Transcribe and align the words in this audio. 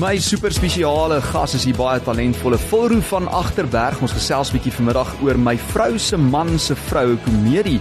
My 0.00 0.16
super 0.16 0.48
spesiale 0.48 1.18
gas 1.20 1.52
is 1.52 1.66
die 1.68 1.74
baie 1.76 2.00
talentvolle 2.00 2.56
Volroo 2.70 3.02
van 3.10 3.26
Agterberg. 3.28 3.98
Ons 4.00 4.14
gesels 4.16 4.48
bietjie 4.54 4.72
vanmiddag 4.72 5.10
oor 5.20 5.36
my 5.36 5.52
vrou 5.68 5.98
se 6.00 6.16
man 6.16 6.54
se 6.56 6.72
vrou 6.88 7.18
komedie 7.26 7.76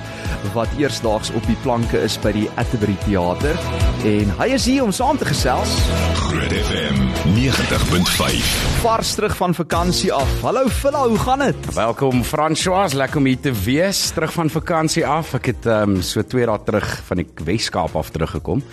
wat 0.52 0.74
eersdaags 0.82 1.32
op 1.38 1.48
die 1.48 1.56
planke 1.64 2.02
is 2.04 2.18
by 2.20 2.34
die 2.36 2.50
Atterbury 2.60 2.98
Theater 3.06 3.56
en 4.04 4.36
hy 4.42 4.50
is 4.58 4.68
hier 4.68 4.84
om 4.84 4.92
saam 4.92 5.22
te 5.22 5.30
gesels. 5.30 5.78
Groot 6.20 6.52
FM 6.60 7.00
90.5. 7.38 8.54
Vars 8.84 9.16
terug 9.16 9.38
van 9.40 9.56
vakansie 9.56 10.12
af. 10.12 10.38
Hallo 10.44 10.68
Phila, 10.68 11.08
hoe 11.08 11.20
gaan 11.24 11.48
dit? 11.48 11.74
Welkom 11.80 12.26
François, 12.28 12.92
lekker 12.92 13.24
om 13.24 13.32
hier 13.32 13.40
te 13.40 13.56
wees. 13.56 14.10
Terug 14.12 14.36
van 14.36 14.52
vakansie 14.52 15.08
af. 15.08 15.38
Ek 15.40 15.54
het 15.54 15.70
ehm 15.70 16.02
um, 16.02 16.02
so 16.04 16.28
2 16.28 16.50
dae 16.52 16.64
terug 16.68 16.98
van 17.08 17.24
die 17.24 17.30
Weskaap 17.48 17.96
af 17.96 18.12
teruggekom. 18.12 18.66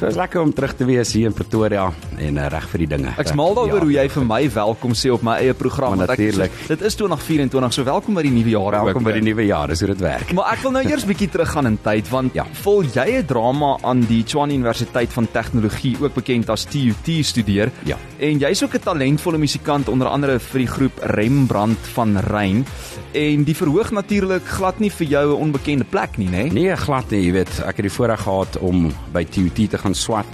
So 0.00 0.08
is 0.08 0.16
lekker 0.16 0.40
om 0.40 0.52
terug 0.56 0.72
te 0.72 0.86
wees 0.88 1.10
hier 1.12 1.28
in 1.28 1.34
Pretoria 1.36 1.82
en 2.24 2.38
uh, 2.40 2.44
reg 2.48 2.66
vir 2.72 2.80
die 2.80 2.86
dinge. 2.88 3.10
Ek's 3.20 3.34
mal 3.36 3.52
daaroor 3.52 3.82
ja. 3.82 3.84
hoe 3.84 3.92
jy 3.98 4.04
vir 4.14 4.24
my 4.24 4.38
welkom 4.54 4.94
sê 4.96 5.10
op 5.12 5.20
my 5.26 5.34
eie 5.42 5.52
program. 5.52 5.92
Maar 5.92 6.14
natuurlik. 6.14 6.54
Dit 6.70 6.80
is 6.88 6.94
2024, 6.96 7.74
so 7.76 7.84
welkom 7.84 8.16
by 8.16 8.24
die 8.24 8.32
nuwe 8.32 8.54
jaar. 8.54 8.78
Welkom 8.86 9.04
by 9.04 9.12
die 9.18 9.26
nuwe 9.26 9.44
jaar. 9.44 9.68
Dis 9.68 9.82
hoe 9.84 9.90
dit 9.90 10.00
werk. 10.00 10.32
Maar 10.38 10.54
ek 10.54 10.64
wil 10.64 10.72
nou 10.78 10.82
eers 10.88 11.04
bietjie 11.04 11.28
teruggaan 11.34 11.68
in 11.68 11.76
tyd 11.84 12.08
want 12.08 12.38
ja, 12.38 12.46
vol 12.62 12.80
jy 12.88 13.04
'n 13.18 13.26
drama 13.28 13.74
aan 13.84 14.00
die 14.08 14.22
Tshwane 14.24 14.56
Universiteit 14.56 15.12
van 15.12 15.28
Tegnologie, 15.28 15.92
ook 16.00 16.16
bekend 16.16 16.48
as 16.48 16.64
TUT 16.64 17.12
studeer. 17.20 17.68
Ja. 17.84 18.00
En 18.16 18.40
jy's 18.40 18.64
ook 18.64 18.80
'n 18.80 18.84
talentvolle 18.88 19.36
musikant 19.38 19.92
onder 19.92 20.08
andere 20.08 20.38
vir 20.40 20.64
die 20.64 20.70
groep 20.78 20.96
Rembrandt 21.12 21.92
van 21.92 22.16
Rein. 22.16 22.64
En 23.12 23.44
die 23.44 23.56
verhoog 23.56 23.90
natuurlik 23.90 24.46
glad 24.46 24.78
nie 24.78 24.90
vir 24.90 25.06
jou 25.06 25.36
'n 25.36 25.40
onbekende 25.42 25.84
plek 25.84 26.16
nie, 26.16 26.28
né? 26.28 26.52
Nee, 26.52 26.76
glad 26.76 27.10
nie, 27.10 27.26
jy 27.26 27.32
weet. 27.32 27.60
Ek 27.66 27.76
het 27.76 27.84
die 27.84 27.92
voorreg 27.92 28.20
gehad 28.20 28.56
om 28.58 28.92
by 29.12 29.24
TUT 29.24 29.70
te 29.70 29.78
gaan 29.78 29.89
gaan 29.90 29.94
swat. 29.94 30.26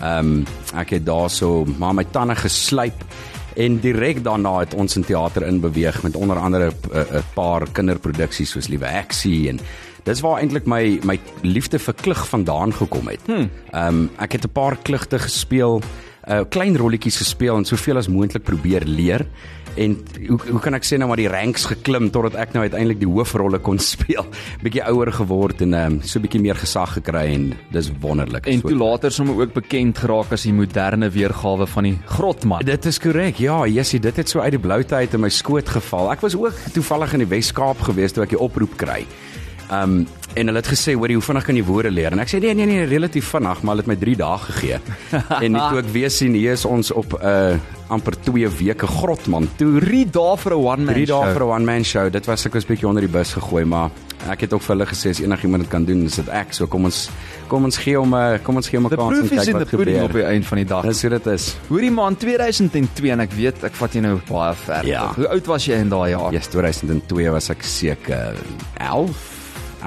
Ehm 0.00 0.18
um, 0.18 0.44
ek 0.76 0.90
het 0.98 1.06
daarso 1.06 1.64
maar 1.78 1.94
my 1.94 2.04
tande 2.10 2.34
geslyp 2.36 3.04
en 3.56 3.78
direk 3.80 4.22
daarna 4.24 4.58
het 4.60 4.74
ons 4.74 4.96
in 4.96 5.04
teater 5.04 5.46
in 5.46 5.60
beweeg 5.60 6.02
met 6.02 6.16
onder 6.16 6.36
andere 6.36 6.70
'n 6.70 6.92
uh, 6.92 7.22
paar 7.34 7.64
kinderproduksies 7.72 8.50
soos 8.50 8.68
Liewe 8.68 8.86
Eksie 8.86 9.48
en 9.48 9.60
dis 10.04 10.20
waar 10.20 10.40
eintlik 10.40 10.66
my 10.66 11.00
my 11.04 11.18
liefde 11.42 11.78
vir 11.78 11.94
klug 11.94 12.28
vandaan 12.28 12.72
gekom 12.72 13.08
het. 13.08 13.20
Hmm. 13.26 13.50
Ehm 13.72 13.88
um, 13.88 14.10
ek 14.18 14.32
het 14.32 14.44
'n 14.44 14.52
paar 14.52 14.76
klugte 14.82 15.18
gespeel, 15.18 15.80
uh, 16.28 16.40
klein 16.48 16.76
rolletjies 16.76 17.16
gespeel 17.16 17.56
en 17.56 17.64
soveel 17.64 17.96
as 17.96 18.08
moontlik 18.08 18.42
probeer 18.42 18.84
leer 18.84 19.26
en 19.76 19.96
hoe 20.28 20.38
hoe 20.50 20.60
kan 20.62 20.76
ek 20.78 20.86
sê 20.86 20.98
nou 21.00 21.08
maar 21.10 21.20
die 21.20 21.30
ranks 21.30 21.66
geklim 21.70 22.10
totdat 22.14 22.38
ek 22.46 22.54
nou 22.56 22.64
uiteindelik 22.64 23.00
die 23.02 23.10
hoofrolle 23.10 23.60
kon 23.64 23.80
speel. 23.92 24.26
Bietjie 24.64 24.84
ouer 24.88 25.12
geword 25.14 25.62
en 25.66 25.76
ehm 25.76 25.98
um, 25.98 26.00
so 26.02 26.22
bietjie 26.22 26.42
meer 26.42 26.58
gesag 26.58 26.96
gekry 26.98 27.26
en 27.34 27.50
dis 27.74 27.90
wonderlik. 28.02 28.48
En 28.50 28.64
toe 28.64 28.76
later 28.76 29.12
sommer 29.12 29.42
ook 29.42 29.54
bekend 29.56 29.98
geraak 30.02 30.32
as 30.36 30.46
die 30.48 30.54
moderne 30.56 31.10
weergawe 31.12 31.68
van 31.70 31.90
die 31.90 31.96
Grotman. 32.06 32.64
Dit 32.66 32.86
is 32.88 33.00
korrek. 33.02 33.40
Ja, 33.42 33.62
Jessie, 33.66 34.00
dit 34.00 34.16
het 34.16 34.28
so 34.28 34.40
uit 34.40 34.56
die 34.56 34.62
bloute 34.62 34.94
uit 34.94 35.14
in 35.14 35.24
my 35.24 35.30
skoot 35.32 35.68
geval. 35.68 36.10
Ek 36.14 36.24
was 36.24 36.36
ook 36.38 36.66
toevallig 36.74 37.16
in 37.16 37.24
die 37.26 37.32
Wes-Kaap 37.36 37.86
gewees 37.90 38.16
toe 38.16 38.24
ek 38.26 38.36
die 38.36 38.42
oproep 38.42 38.76
kry. 38.80 39.04
Ehm 39.70 39.82
um, 39.82 40.06
en 40.36 40.46
hulle 40.46 40.58
het 40.58 40.68
gesê, 40.68 40.92
"Hoor, 40.94 41.08
hoe 41.08 41.22
vinnig 41.22 41.44
kan 41.44 41.56
jy 41.56 41.64
woorde 41.64 41.90
leer?" 41.90 42.12
En 42.12 42.18
ek 42.18 42.28
sê, 42.28 42.38
"Nee, 42.40 42.54
nee, 42.54 42.66
nee, 42.66 42.84
relatief 42.84 43.24
vinnig, 43.24 43.62
maar 43.62 43.74
hulle 43.74 43.86
het 43.86 43.86
my 43.86 43.96
3 43.96 44.16
dae 44.16 44.38
gegee." 44.38 44.78
en 45.46 45.52
toe 45.52 45.78
ek 45.78 45.88
weer 45.92 46.10
sien 46.10 46.32
hier 46.34 46.52
is 46.52 46.64
ons 46.64 46.90
op 46.90 47.12
'n 47.12 47.26
uh, 47.26 47.58
amper 47.88 48.14
2 48.20 48.48
weke 48.48 48.86
grotman. 48.86 49.48
Toe 49.56 49.80
3 49.80 50.10
dae 50.10 50.36
vir 50.36 50.52
'n 50.52 50.58
one 50.58 50.84
man 50.84 50.94
3 50.94 51.06
dae 51.06 51.32
vir 51.32 51.42
'n 51.42 51.48
one 51.48 51.64
man 51.64 51.84
show. 51.84 52.10
Dit 52.10 52.26
was 52.26 52.46
ek 52.46 52.52
was 52.52 52.66
bietjie 52.66 52.88
onder 52.88 53.02
die 53.02 53.10
bus 53.10 53.32
gegooi, 53.32 53.64
maar 53.64 53.90
ek 54.30 54.40
het 54.40 54.52
ook 54.52 54.62
vir 54.62 54.76
hulle 54.76 54.86
gesê 54.86 55.10
as 55.10 55.20
enigiemand 55.20 55.62
dit 55.62 55.70
kan 55.70 55.84
doen, 55.84 56.04
is 56.04 56.16
dit 56.16 56.28
ek. 56.28 56.52
So 56.52 56.66
kom 56.66 56.84
ons 56.84 57.10
kom 57.48 57.64
ons 57.64 57.76
gee 57.76 57.96
hom 57.96 58.14
'n 58.14 58.34
uh, 58.34 58.38
kom 58.42 58.56
ons 58.56 58.68
gee 58.68 58.78
hom 58.78 58.86
'n 58.86 58.96
kans 58.96 59.18
en 59.18 59.28
kyk 59.28 59.52
wat 59.52 59.68
gebeur 59.68 60.04
op 60.04 60.12
die 60.12 60.22
einde 60.22 60.46
van 60.46 60.58
die 60.58 60.66
dag. 60.66 60.82
Dis 60.82 61.02
hoe 61.02 61.10
dit 61.10 61.26
is. 61.26 61.56
Hoorie 61.68 61.90
man, 61.90 62.16
2002 62.16 63.10
en 63.10 63.20
ek 63.20 63.32
weet 63.32 63.64
ek 63.64 63.74
vat 63.74 63.92
jou 63.92 64.02
nou 64.02 64.20
baie 64.28 64.54
ver. 64.54 64.86
Ja. 64.86 65.14
Hoe 65.14 65.28
oud 65.28 65.46
was 65.46 65.66
jy 65.66 65.74
in 65.74 65.88
daai 65.88 66.10
jaar? 66.10 66.32
Ja, 66.32 66.38
yes, 66.38 66.48
2002 66.48 67.30
was 67.30 67.50
ek 67.50 67.62
seker 67.62 68.36
11 68.78 69.35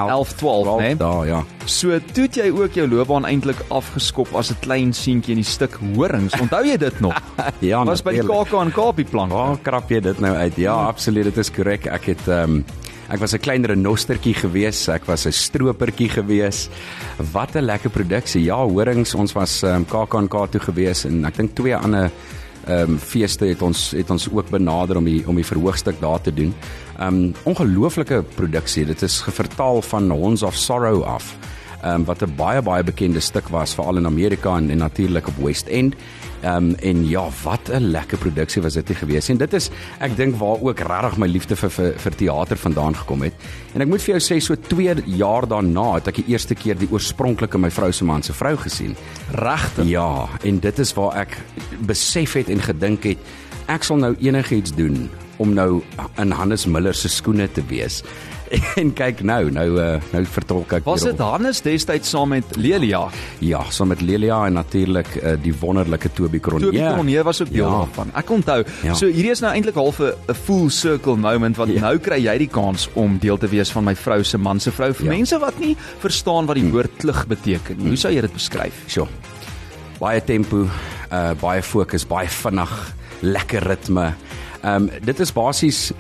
11 0.08 0.34
12, 0.34 0.80
né? 0.80 0.98
Daar, 0.98 1.28
ja. 1.28 1.44
So 1.66 2.00
toe 2.14 2.26
het 2.26 2.36
jy 2.36 2.50
ook 2.50 2.74
jou 2.74 2.88
loopbaan 2.90 3.26
eintlik 3.26 3.60
afgeskop 3.68 4.34
as 4.36 4.52
'n 4.52 4.60
klein 4.60 4.94
seentjie 4.94 5.36
in 5.36 5.42
die 5.42 5.50
stuk 5.50 5.80
horings. 5.96 6.34
Onthou 6.40 6.66
jy 6.66 6.78
dit 6.78 7.00
nog? 7.00 7.16
ja, 7.72 7.84
was 7.86 8.04
by 8.04 8.12
die 8.12 8.26
KAK 8.26 8.54
en 8.54 8.72
Kaapie 8.72 9.06
plank. 9.06 9.32
Waar 9.32 9.52
oh, 9.52 9.62
krap 9.62 9.90
jy 9.90 10.00
dit 10.00 10.20
nou 10.20 10.36
uit? 10.36 10.56
Ja, 10.56 10.64
ja. 10.74 10.88
absoluut, 10.88 11.24
dit 11.24 11.38
is 11.38 11.52
korrek. 11.52 11.86
Ek 11.86 12.06
het 12.06 12.28
ehm 12.28 12.60
um, 12.60 12.66
ek 13.10 13.20
was 13.20 13.34
'n 13.34 13.42
klein 13.42 13.66
renostertjie 13.66 14.34
gewees, 14.34 14.88
ek 14.88 15.06
was 15.06 15.26
'n 15.26 15.32
stropertjie 15.32 16.10
gewees. 16.10 16.70
Wat 17.32 17.56
'n 17.56 17.66
lekker 17.66 17.90
produksie. 17.90 18.44
Ja, 18.44 18.64
horings, 18.66 19.16
ons 19.16 19.34
was 19.34 19.64
ehm 19.64 19.76
um, 19.76 19.86
KAK 19.86 20.14
en 20.14 20.28
Kaap 20.28 20.52
toe 20.52 20.62
gewees 20.62 21.06
en 21.06 21.26
ek 21.26 21.36
dink 21.38 21.56
twee 21.56 21.76
ander 21.76 22.12
ehm 22.68 22.92
um, 22.92 22.98
feeste 23.00 23.46
het 23.46 23.62
ons 23.62 23.92
het 23.92 24.10
ons 24.10 24.28
ook 24.32 24.50
benader 24.50 24.98
om 24.98 25.06
die 25.06 25.24
om 25.28 25.36
die 25.36 25.46
verhoogstuk 25.46 26.00
daar 26.02 26.22
te 26.22 26.34
doen. 26.34 26.54
Um, 27.00 27.32
ongelooflike 27.48 28.24
produksie. 28.36 28.84
Dit 28.86 29.02
is 29.02 29.22
gevertaal 29.24 29.82
van 29.82 30.10
Horns 30.12 30.44
of 30.44 30.56
Sorrow 30.56 31.04
af. 31.04 31.36
Um, 31.86 32.04
wat 32.06 32.22
'n 32.22 32.36
baie 32.36 32.62
baie 32.62 32.84
bekende 32.84 33.20
stuk 33.20 33.48
was 33.48 33.74
veral 33.74 33.98
in 33.98 34.06
Amerika 34.06 34.58
en, 34.58 34.70
en 34.70 34.78
natuurlik 34.78 35.28
op 35.28 35.38
West 35.38 35.68
End. 35.68 35.96
Um, 36.46 36.76
en 36.76 37.08
ja, 37.08 37.28
wat 37.44 37.70
'n 37.72 37.92
lekker 37.92 38.18
produksie 38.18 38.62
was 38.62 38.74
dit 38.74 38.92
gewees. 38.92 39.30
En 39.30 39.38
dit 39.38 39.54
is 39.54 39.70
ek 40.00 40.16
dink 40.16 40.36
waar 40.36 40.62
ook 40.62 40.80
regtig 40.80 41.18
my 41.18 41.28
liefde 41.28 41.56
vir, 41.56 41.70
vir 41.70 41.94
vir 41.98 42.16
teater 42.16 42.58
vandaan 42.58 42.96
gekom 42.96 43.22
het. 43.22 43.34
En 43.74 43.82
ek 43.82 43.88
moet 43.88 44.02
vir 44.02 44.20
jou 44.20 44.34
sê 44.34 44.42
so 44.42 44.56
2 44.56 44.96
jaar 45.06 45.48
daarna 45.48 45.94
het 45.94 46.08
ek 46.08 46.16
die 46.16 46.28
eerste 46.28 46.56
keer 46.56 46.78
die 46.78 46.92
oorspronklike 46.92 47.58
my 47.58 47.72
vrou 47.72 47.92
se 47.92 48.06
man 48.06 48.24
se 48.24 48.34
vrou 48.34 48.58
gesien. 48.58 48.96
Regtig? 49.32 49.86
Ja, 49.86 50.28
en 50.44 50.60
dit 50.60 50.80
is 50.80 50.94
waar 50.94 51.16
ek 51.16 51.38
besef 51.80 52.34
het 52.34 52.50
en 52.50 52.60
gedink 52.60 53.04
het 53.04 53.18
ek 53.68 53.84
sal 53.84 53.98
nou 53.98 54.16
enigiets 54.20 54.76
doen 54.76 55.10
om 55.40 55.54
nou 55.56 55.82
in 56.20 56.36
Hannes 56.36 56.68
Miller 56.68 56.96
se 56.96 57.10
skoene 57.12 57.48
te 57.52 57.64
wees. 57.70 58.04
En 58.82 58.92
kyk 58.98 59.22
nou, 59.28 59.50
nou 59.54 59.66
uh, 59.78 60.00
nou 60.14 60.22
vertolk 60.34 60.74
ek. 60.80 60.86
Was 60.88 61.06
dit 61.06 61.20
Hannes 61.22 61.62
destyds 61.66 62.10
saam 62.14 62.32
met 62.34 62.56
Lelia? 62.58 63.04
Ja, 63.46 63.62
saam 63.74 63.92
met 63.94 64.02
Lelia 64.02 64.40
en 64.48 64.58
natuurlik 64.58 65.12
uh, 65.20 65.36
die 65.42 65.54
wonderlike 65.54 66.12
Toby 66.18 66.42
Cronje. 66.44 66.72
Toby 66.72 66.82
Cronje 66.82 67.26
was 67.28 67.42
ook 67.44 67.52
deel 67.54 67.66
ja. 67.68 67.72
daarvan. 67.82 68.14
Ek 68.20 68.34
onthou. 68.34 68.60
Ja. 68.86 68.96
So 68.98 69.10
hierdie 69.10 69.34
is 69.36 69.44
nou 69.46 69.54
eintlik 69.54 69.78
half 69.80 70.02
'n 70.02 70.38
full 70.46 70.70
circle 70.74 71.18
moment 71.18 71.58
want 71.60 71.74
ja. 71.74 71.84
nou 71.88 71.98
kry 72.02 72.20
jy 72.24 72.38
die 72.46 72.50
kans 72.52 72.90
om 72.94 73.20
deel 73.22 73.38
te 73.38 73.50
wees 73.52 73.72
van 73.76 73.86
my 73.86 73.96
vrou 73.96 74.24
se 74.24 74.38
man 74.38 74.60
se 74.60 74.72
vrou 74.72 74.92
vir 74.94 75.06
ja. 75.06 75.14
mense 75.14 75.40
wat 75.40 75.60
nie 75.60 75.76
verstaan 76.02 76.50
wat 76.50 76.58
die 76.58 76.66
hm. 76.66 76.74
woord 76.74 76.98
klug 76.98 77.26
beteken 77.28 77.78
nie. 77.78 77.94
Hoe 77.94 78.02
sou 78.02 78.14
jy 78.14 78.22
dit 78.26 78.34
beskryf? 78.34 78.84
Sjoe. 78.88 79.08
Baie 80.00 80.24
tempo, 80.24 80.66
uh 81.12 81.34
baie 81.40 81.62
fokus, 81.62 82.06
baie 82.08 82.30
vinnig, 82.32 82.74
lekker 83.22 83.68
ritme. 83.68 84.14
Ehm 84.62 84.90
um, 84.90 84.90
dit 85.06 85.20
is 85.20 85.34
basies 85.34 85.92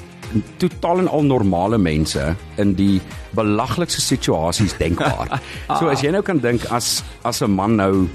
totaal 0.57 0.99
en 0.99 1.07
al 1.07 1.23
normale 1.23 1.77
mense 1.77 2.35
in 2.55 2.73
die 2.77 3.01
belaglikste 3.37 4.01
situasies 4.01 4.75
denkbaar. 4.77 5.39
so 5.79 5.87
as 5.87 6.03
jy 6.05 6.11
nou 6.13 6.21
kan 6.25 6.41
dink 6.43 6.65
as 6.71 7.03
as 7.23 7.41
'n 7.41 7.55
man 7.55 7.75
nou 7.75 8.07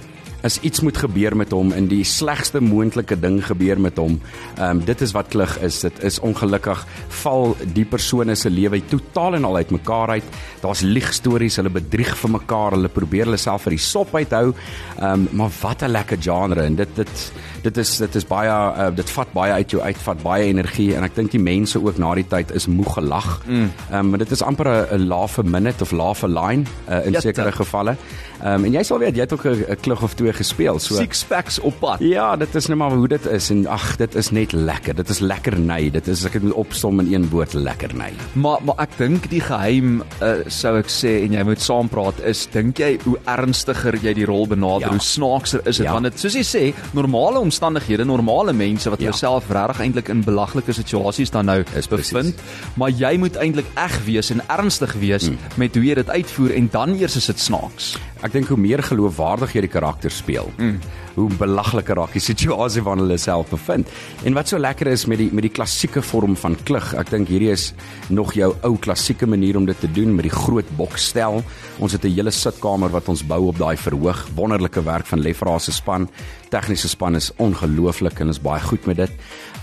as 0.45 0.59
iets 0.61 0.83
moet 0.85 0.99
gebeur 1.01 1.37
met 1.37 1.53
hom 1.57 1.73
in 1.73 1.87
die 1.89 2.03
slegste 2.05 2.61
moontlike 2.61 3.17
ding 3.21 3.41
gebeur 3.47 3.81
met 3.81 3.97
hom. 4.01 4.19
Ehm 4.59 4.81
um, 4.81 4.83
dit 4.85 5.01
is 5.01 5.15
wat 5.17 5.31
klug 5.33 5.57
is. 5.65 5.81
Dit 5.81 6.03
is 6.05 6.19
ongelukkig 6.21 6.85
val 7.23 7.57
die 7.77 7.87
persone 7.89 8.37
se 8.37 8.51
lewe 8.51 8.83
totaal 8.91 9.39
en 9.39 9.49
al 9.49 9.57
uit 9.57 9.71
mekaar 9.71 10.09
uit. 10.19 10.37
Daar's 10.61 10.83
liegstories, 10.85 11.57
hulle 11.57 11.73
bedrieg 11.73 12.13
vir 12.21 12.31
mekaar, 12.37 12.77
hulle 12.77 12.93
probeer 12.93 13.31
hulle 13.31 13.41
self 13.41 13.65
vir 13.69 13.79
die 13.79 13.85
sop 13.87 14.15
uithou. 14.15 14.53
Ehm 14.99 15.13
um, 15.13 15.29
maar 15.33 15.53
wat 15.63 15.83
'n 15.83 15.91
lekker 15.91 16.19
genre 16.21 16.63
en 16.63 16.77
dit 16.77 16.97
dit 16.97 17.33
dit 17.63 17.77
is 17.77 17.97
dit 17.99 18.15
is 18.15 18.27
baie 18.27 18.51
uh, 18.51 18.91
dit 18.95 19.11
vat 19.11 19.33
baie 19.33 19.53
uit 19.53 19.71
jou 19.71 19.83
uit, 19.83 19.99
vat 19.99 20.23
baie 20.23 20.45
energie 20.45 20.95
en 20.97 21.05
ek 21.05 21.15
dink 21.15 21.31
die 21.31 21.41
mense 21.41 21.81
ook 21.81 21.99
na 21.99 22.15
die 22.15 22.29
tyd 22.29 22.53
is 22.53 22.67
moeg 22.67 22.95
gelag. 22.99 23.41
Mm. 23.47 23.71
Ehm 23.91 24.07
mm. 24.07 24.13
um, 24.13 24.19
dit 24.19 24.31
is 24.31 24.43
amper 24.43 24.69
'n 24.93 25.09
laugh 25.09 25.39
a 25.39 25.43
minute 25.43 25.81
of 25.83 25.93
laugh 25.93 26.25
a 26.25 26.29
line 26.29 26.65
uh, 26.89 27.07
in 27.07 27.21
sekere 27.21 27.53
gevalle. 27.53 27.97
Ehm 28.43 28.55
um, 28.55 28.65
en 28.65 28.73
jy 28.73 28.83
sal 28.83 28.99
weet 28.99 29.17
jy 29.17 29.25
het 29.25 29.33
ook 29.33 29.47
'n 29.47 29.81
klug 29.81 30.03
of 30.03 30.15
twee 30.15 30.34
gespeel. 30.37 30.79
So 30.83 30.99
six 30.99 31.25
packs 31.25 31.61
op 31.61 31.79
pad. 31.81 32.03
Ja, 32.05 32.35
dit 32.37 32.55
is 32.55 32.69
net 32.71 32.79
maar 32.79 32.95
hoe 32.95 33.09
dit 33.09 33.27
is 33.27 33.51
en 33.51 33.67
ag, 33.67 33.97
dit 34.01 34.15
is 34.15 34.31
net 34.35 34.53
lekker. 34.53 34.95
Dit 34.95 35.11
is 35.13 35.21
lekker 35.25 35.59
nei. 35.61 35.91
Dit 35.95 36.09
is 36.11 36.25
ek 36.27 36.39
het 36.39 36.47
moet 36.47 36.59
opsom 36.65 37.01
in 37.05 37.13
een 37.13 37.29
woord 37.33 37.55
lekker 37.55 37.95
nei. 37.99 38.13
Maar 38.33 38.63
maar 38.65 38.85
ek 38.87 38.97
dink 38.99 39.29
die 39.33 39.43
geheim 39.45 40.03
uh, 40.23 40.45
sou 40.53 40.75
ek 40.79 40.91
sê 40.93 41.17
en 41.25 41.37
jy 41.37 41.45
moet 41.47 41.63
saampraat 41.63 42.21
is 42.29 42.45
dink 42.53 42.81
jy 42.81 42.95
hoe 43.05 43.17
ernstiger 43.31 43.97
jy 44.03 44.15
die 44.17 44.27
rol 44.29 44.47
benader, 44.51 44.89
ja. 44.89 44.93
hoe 44.95 45.03
snaakser 45.05 45.65
is 45.65 45.81
dit 45.81 45.87
ja. 45.87 45.95
want 45.97 46.09
dit 46.09 46.21
soos 46.21 46.37
jy 46.39 46.45
sê, 46.47 46.65
normale 46.97 47.43
omstandighede, 47.43 48.07
normale 48.09 48.55
mense 48.57 48.91
wat 48.93 49.03
ja. 49.03 49.11
jouself 49.11 49.51
regtig 49.53 49.83
eintlik 49.85 50.11
in 50.13 50.25
belaglike 50.27 50.75
situasies 50.77 51.33
dan 51.35 51.49
nou 51.51 51.61
is 51.77 51.91
bevind, 51.91 52.35
precies. 52.35 52.75
maar 52.81 52.95
jy 52.95 53.15
moet 53.21 53.39
eintlik 53.43 53.69
eg 53.81 53.99
wees 54.09 54.33
en 54.35 54.43
ernstig 54.53 54.97
wees 55.03 55.29
hmm. 55.29 55.55
met 55.61 55.77
hoe 55.77 55.85
jy 55.85 55.99
dit 56.01 56.15
uitvoer 56.15 56.57
en 56.59 56.69
dan 56.73 56.99
eers 57.01 57.19
is 57.21 57.31
dit 57.33 57.47
snaaks. 57.49 57.95
Ek 58.25 58.33
dink 58.33 58.49
hoe 58.49 58.57
meer 58.61 58.81
geloofwaardig 58.85 59.53
jy 59.57 59.67
die 59.67 59.73
karakter 59.73 60.13
speel. 60.25 60.51
Mm. 60.59 60.81
Hoe 61.15 61.29
belaglik 61.39 61.89
raak 61.89 62.13
die 62.13 62.23
situasie 62.23 62.83
waarin 62.83 63.05
hulle 63.05 63.19
self 63.19 63.51
bevind. 63.51 63.91
En 64.25 64.35
wat 64.35 64.49
so 64.49 64.59
lekker 64.59 64.91
is 64.93 65.07
met 65.07 65.19
die 65.19 65.31
met 65.33 65.47
die 65.47 65.53
klassieke 65.53 66.03
vorm 66.03 66.37
van 66.37 66.57
klug, 66.65 66.93
ek 66.95 67.11
dink 67.11 67.29
hierdie 67.29 67.53
is 67.53 67.73
nog 68.09 68.35
jou 68.35 68.53
ou 68.63 68.75
klassieke 68.79 69.27
manier 69.27 69.57
om 69.57 69.67
dit 69.67 69.81
te 69.81 69.91
doen 69.91 70.15
met 70.15 70.29
die 70.29 70.35
groot 70.35 70.69
bokstel. 70.79 71.43
Ons 71.79 71.93
het 71.93 72.05
'n 72.05 72.15
hele 72.15 72.31
sitkamer 72.31 72.91
wat 72.91 73.09
ons 73.09 73.23
bou 73.27 73.49
op 73.49 73.59
daai 73.59 73.77
verhoog. 73.77 74.29
Wonderlike 74.35 74.83
werk 74.83 75.07
van 75.07 75.21
Lefra 75.21 75.59
se 75.59 75.73
span. 75.73 76.09
Tegniese 76.51 76.89
span 76.89 77.17
is 77.17 77.33
ongelooflik 77.37 78.21
en 78.21 78.29
is 78.29 78.41
baie 78.41 78.61
goed 78.61 78.87
met 78.87 78.97
dit. 78.97 79.11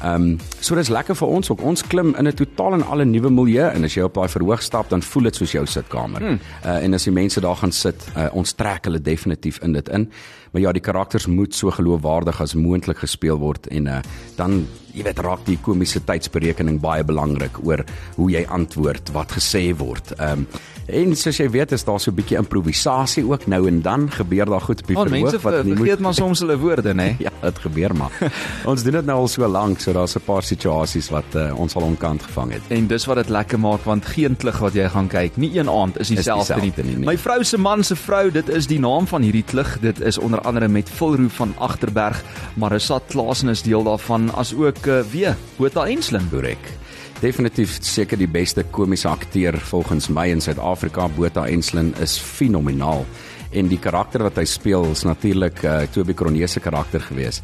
Ehm 0.04 0.22
um, 0.22 0.38
so 0.60 0.76
dis 0.76 0.90
lekker 0.90 1.16
vir 1.16 1.28
ons 1.28 1.50
ook. 1.50 1.62
Ons 1.62 1.84
klim 1.88 2.16
in 2.16 2.28
'n 2.28 2.34
totaal 2.34 2.74
en 2.74 2.84
alle 2.84 3.06
nuwe 3.06 3.30
milieu 3.30 3.70
en 3.70 3.84
as 3.84 3.94
jy 3.94 4.04
op 4.04 4.14
daai 4.14 4.28
verhoog 4.28 4.62
stap, 4.62 4.90
dan 4.90 5.02
voel 5.02 5.24
dit 5.24 5.36
soos 5.36 5.52
jou 5.52 5.66
sitkamer. 5.66 6.22
Hmm. 6.22 6.40
Uh, 6.66 6.84
en 6.84 6.94
as 6.94 7.04
die 7.04 7.14
mense 7.14 7.42
daar 7.42 7.56
gaan 7.56 7.72
sit, 7.72 8.08
uh, 8.18 8.28
ons 8.34 8.54
trek 8.54 8.86
hulle 8.86 9.02
definitief 9.02 9.60
in 9.62 9.74
dit 9.74 9.90
in. 9.90 10.12
Maar 10.52 10.62
ja, 10.62 10.72
die 10.72 10.82
karakters 10.82 11.28
moet 11.28 11.41
so 11.50 11.72
geloofwaardig 11.74 12.42
as 12.42 12.54
moontlik 12.54 13.02
gespeel 13.02 13.40
word 13.42 13.68
en 13.74 13.88
uh, 13.88 14.02
dan 14.38 14.62
jy 14.94 15.06
weet 15.08 15.22
raak 15.24 15.46
die 15.48 15.58
komiese 15.64 16.02
tydsberekening 16.06 16.82
baie 16.84 17.04
belangrik 17.08 17.58
oor 17.66 17.84
hoe 18.18 18.30
jy 18.34 18.44
antwoord 18.52 19.14
wat 19.16 19.38
gesê 19.40 19.72
word. 19.78 20.14
Ehm 20.20 20.46
um, 20.46 20.48
En 20.92 21.14
soos 21.16 21.38
jy 21.40 21.46
weet, 21.52 21.72
is 21.72 21.86
daar 21.88 22.00
so 22.00 22.12
'n 22.12 22.16
bietjie 22.16 22.38
improvisasie 22.38 23.24
ook 23.24 23.48
nou 23.48 23.68
en 23.68 23.82
dan 23.82 24.12
gebeur 24.12 24.46
daar 24.46 24.62
goed 24.62 24.82
op 24.82 24.88
die 24.88 24.98
oh, 24.98 25.08
verhoog 25.08 25.42
wat 25.42 25.64
nie 25.64 25.76
vergeet 25.76 26.00
maar 26.00 26.14
soms 26.14 26.40
hulle 26.40 26.58
woorde, 26.58 26.94
nê? 26.94 27.16
ja, 27.28 27.32
dit 27.42 27.60
gebeur 27.60 27.96
maar. 27.96 28.12
ons 28.72 28.84
doen 28.84 28.92
dit 29.00 29.06
nou 29.06 29.18
al 29.20 29.28
so 29.28 29.48
lank, 29.48 29.80
so 29.80 29.94
daar's 29.94 30.16
'n 30.16 30.24
paar 30.26 30.44
situasies 30.44 31.10
wat 31.10 31.36
uh, 31.36 31.60
ons 31.60 31.76
al 31.76 31.82
onkant 31.82 32.24
gevang 32.24 32.52
het. 32.52 32.62
En 32.68 32.88
dis 32.88 33.06
wat 33.06 33.16
dit 33.16 33.30
lekker 33.30 33.60
maak 33.60 33.84
want 33.84 34.06
geen 34.06 34.36
klug 34.36 34.60
wat 34.60 34.74
jy 34.74 34.90
gaan 34.90 35.08
kyk, 35.08 35.38
nie 35.38 35.58
een 35.58 35.70
aand 35.70 36.00
is 36.00 36.08
dieselfde 36.08 36.60
nie. 36.62 36.74
nie, 36.76 36.96
nie. 36.96 37.06
My 37.06 37.18
vrou 37.18 37.44
se 37.44 37.58
man 37.58 37.84
se 37.84 37.96
vrou, 37.96 38.32
dit 38.32 38.50
is 38.50 38.68
die 38.68 38.80
naam 38.80 39.08
van 39.08 39.22
hierdie 39.22 39.44
klug. 39.44 39.80
Dit 39.80 40.02
is 40.02 40.18
onder 40.18 40.42
andere 40.42 40.68
met 40.68 40.90
Vilroo 40.90 41.30
van 41.30 41.54
Agterberg, 41.58 42.24
Marissa 42.56 43.00
Klaasen 43.08 43.50
is 43.50 43.62
deel 43.62 43.84
daarvan 43.84 44.34
as 44.34 44.54
ook 44.54 44.86
uh, 44.86 45.00
weer 45.12 45.38
Botha 45.58 45.88
Enslin, 45.88 46.28
korrek 46.30 46.81
definitief 47.22 47.78
seker 47.86 48.18
die 48.18 48.30
beste 48.30 48.64
komiese 48.74 49.10
akteur 49.12 49.58
volgens 49.70 50.10
my 50.10 50.26
in 50.34 50.42
Suid-Afrika. 50.42 51.06
Botha 51.14 51.46
Enslin 51.50 51.94
is 52.02 52.18
fenomenaal 52.18 53.06
en 53.52 53.68
die 53.70 53.80
karakter 53.82 54.24
wat 54.26 54.40
hy 54.40 54.46
speel 54.48 54.88
is 54.94 55.04
natuurlik 55.06 55.62
uh, 55.68 55.82
Toby 55.92 56.16
Cronje 56.18 56.48
se 56.50 56.64
karakter 56.64 57.04
gewees. 57.04 57.42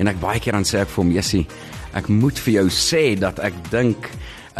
En 0.00 0.10
ek 0.10 0.18
baie 0.22 0.40
keer 0.42 0.56
dan 0.56 0.66
sê 0.66 0.80
ek 0.82 0.90
vir 0.90 1.02
hom, 1.04 1.12
"Jessie, 1.14 1.46
ek 1.94 2.08
moet 2.08 2.38
vir 2.38 2.54
jou 2.54 2.66
sê 2.74 3.04
dat 3.18 3.38
ek 3.38 3.54
dink 3.70 4.10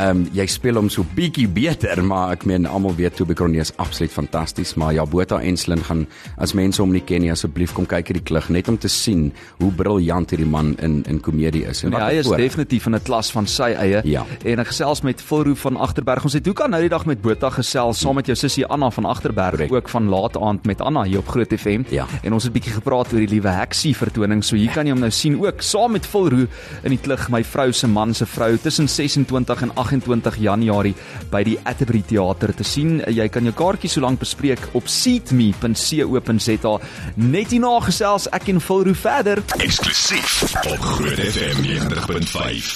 Ehm 0.01 0.17
um, 0.17 0.21
jy 0.33 0.47
speel 0.49 0.79
hom 0.79 0.87
so 0.89 1.05
bietjie 1.17 1.45
beter, 1.53 2.01
maar 2.01 2.31
ek 2.33 2.47
meen 2.49 2.65
almal 2.65 2.95
weet 2.97 3.19
toe 3.19 3.27
Bekronie 3.29 3.61
is 3.61 3.73
absoluut 3.83 4.13
fantasties, 4.15 4.73
maar 4.81 4.95
ja 4.97 5.05
Botha 5.05 5.37
Enslin 5.45 5.83
gaan 5.85 6.07
as 6.41 6.55
mense 6.57 6.81
hom 6.81 6.95
nie 6.95 7.03
ken 7.05 7.21
nie 7.21 7.33
asseblief 7.33 7.75
kom 7.77 7.85
kyk 7.85 8.09
hierdie 8.09 8.23
klug 8.25 8.49
net 8.49 8.71
om 8.73 8.79
te 8.81 8.89
sien 8.89 9.27
hoe 9.59 9.69
briljant 9.77 10.33
hierdie 10.33 10.49
man 10.49 10.71
in 10.81 11.03
in 11.11 11.19
komedie 11.21 11.67
is. 11.69 11.83
En 11.85 11.93
nee, 11.93 12.01
hy 12.01 12.23
is 12.23 12.31
voor? 12.31 12.41
definitief 12.41 12.87
in 12.89 12.97
'n 12.97 13.03
klas 13.05 13.31
van 13.31 13.47
sy 13.47 13.75
eie. 13.77 14.01
Ja. 14.05 14.25
En 14.45 14.59
ek 14.65 14.71
gesels 14.73 15.03
met 15.03 15.21
Vilroo 15.21 15.55
van 15.55 15.77
Agterberg. 15.77 16.25
Ons 16.25 16.33
het 16.33 16.47
hoe 16.47 16.55
kan 16.55 16.71
nou 16.71 16.81
die 16.81 16.89
dag 16.89 17.05
met 17.05 17.21
Botha 17.21 17.51
gesels 17.51 18.01
saam 18.01 18.15
met 18.15 18.27
jou 18.27 18.37
sussie 18.37 18.65
Anna 18.67 18.91
van 18.91 19.05
Agterberg 19.05 19.51
Correct. 19.51 19.73
ook 19.73 19.89
van 19.89 20.09
laat 20.09 20.37
aand 20.37 20.65
met 20.65 20.81
Anna 20.81 21.03
hier 21.03 21.19
op 21.19 21.29
Groot 21.29 21.53
FM. 21.53 21.83
Ja. 21.91 22.07
En 22.23 22.33
ons 22.33 22.45
het 22.45 22.53
bietjie 22.53 22.73
gepraat 22.73 23.13
oor 23.13 23.21
die 23.21 23.29
liewe 23.29 23.49
Heksie 23.49 23.97
vertoning. 23.97 24.45
So 24.45 24.57
hier 24.57 24.71
kan 24.73 24.87
jy 24.87 24.93
hom 24.93 25.01
nou 25.01 25.11
sien 25.11 25.37
ook 25.45 25.61
saam 25.61 25.93
met 25.93 26.07
Vilroo 26.07 26.47
in 26.83 26.91
die 26.91 27.01
klug 27.01 27.29
my 27.29 27.45
vrou 27.45 27.73
se 27.73 27.87
man 27.87 28.15
se 28.15 28.27
vrou 28.27 28.57
tussen 28.57 28.89
26 28.89 29.63
en 29.63 29.75
28 29.75 29.90
Januarie 30.39 30.95
by 31.31 31.43
die 31.45 31.59
Atterbury 31.65 32.03
Theater 32.07 32.55
te 32.55 32.65
sien. 32.65 33.01
Jy 33.07 33.29
kan 33.29 33.45
jou 33.45 33.55
kaartjies 33.57 33.93
so 33.97 34.01
lank 34.01 34.21
bespreek 34.21 34.61
op 34.73 34.89
seatme.co.za. 34.89 36.75
Net 37.17 37.51
hierna 37.51 37.81
gesels 37.85 38.29
ek 38.33 38.49
en 38.49 38.61
Phil 38.61 38.85
Roo 38.85 38.95
verder. 38.95 39.43
Eksklusief 39.59 40.43
op 40.65 40.81
Groot 40.81 41.21
FM 41.21 41.63
90.5. 41.67 42.75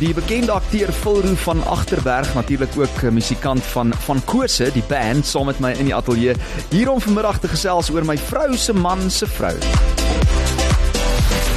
Die 0.00 0.12
bekende 0.12 0.52
akteur 0.52 0.92
Phil 0.92 1.22
Roo 1.24 1.38
van 1.46 1.62
Agterberg, 1.72 2.34
natuurlik 2.34 2.76
ook 2.76 3.02
musikant 3.10 3.64
van 3.72 3.94
van 4.06 4.24
Kose, 4.24 4.70
die 4.72 4.84
band 4.88 5.26
saam 5.26 5.46
met 5.48 5.60
my 5.60 5.72
in 5.78 5.88
die 5.88 5.96
ateljee 5.96 6.36
hier 6.70 6.90
om 6.92 7.00
vanmiddag 7.00 7.40
te 7.40 7.48
gesels 7.48 7.90
oor 7.94 8.04
my 8.04 8.18
vrou 8.28 8.56
se 8.56 8.76
man 8.76 9.10
se 9.10 9.26
vrou. 9.38 9.56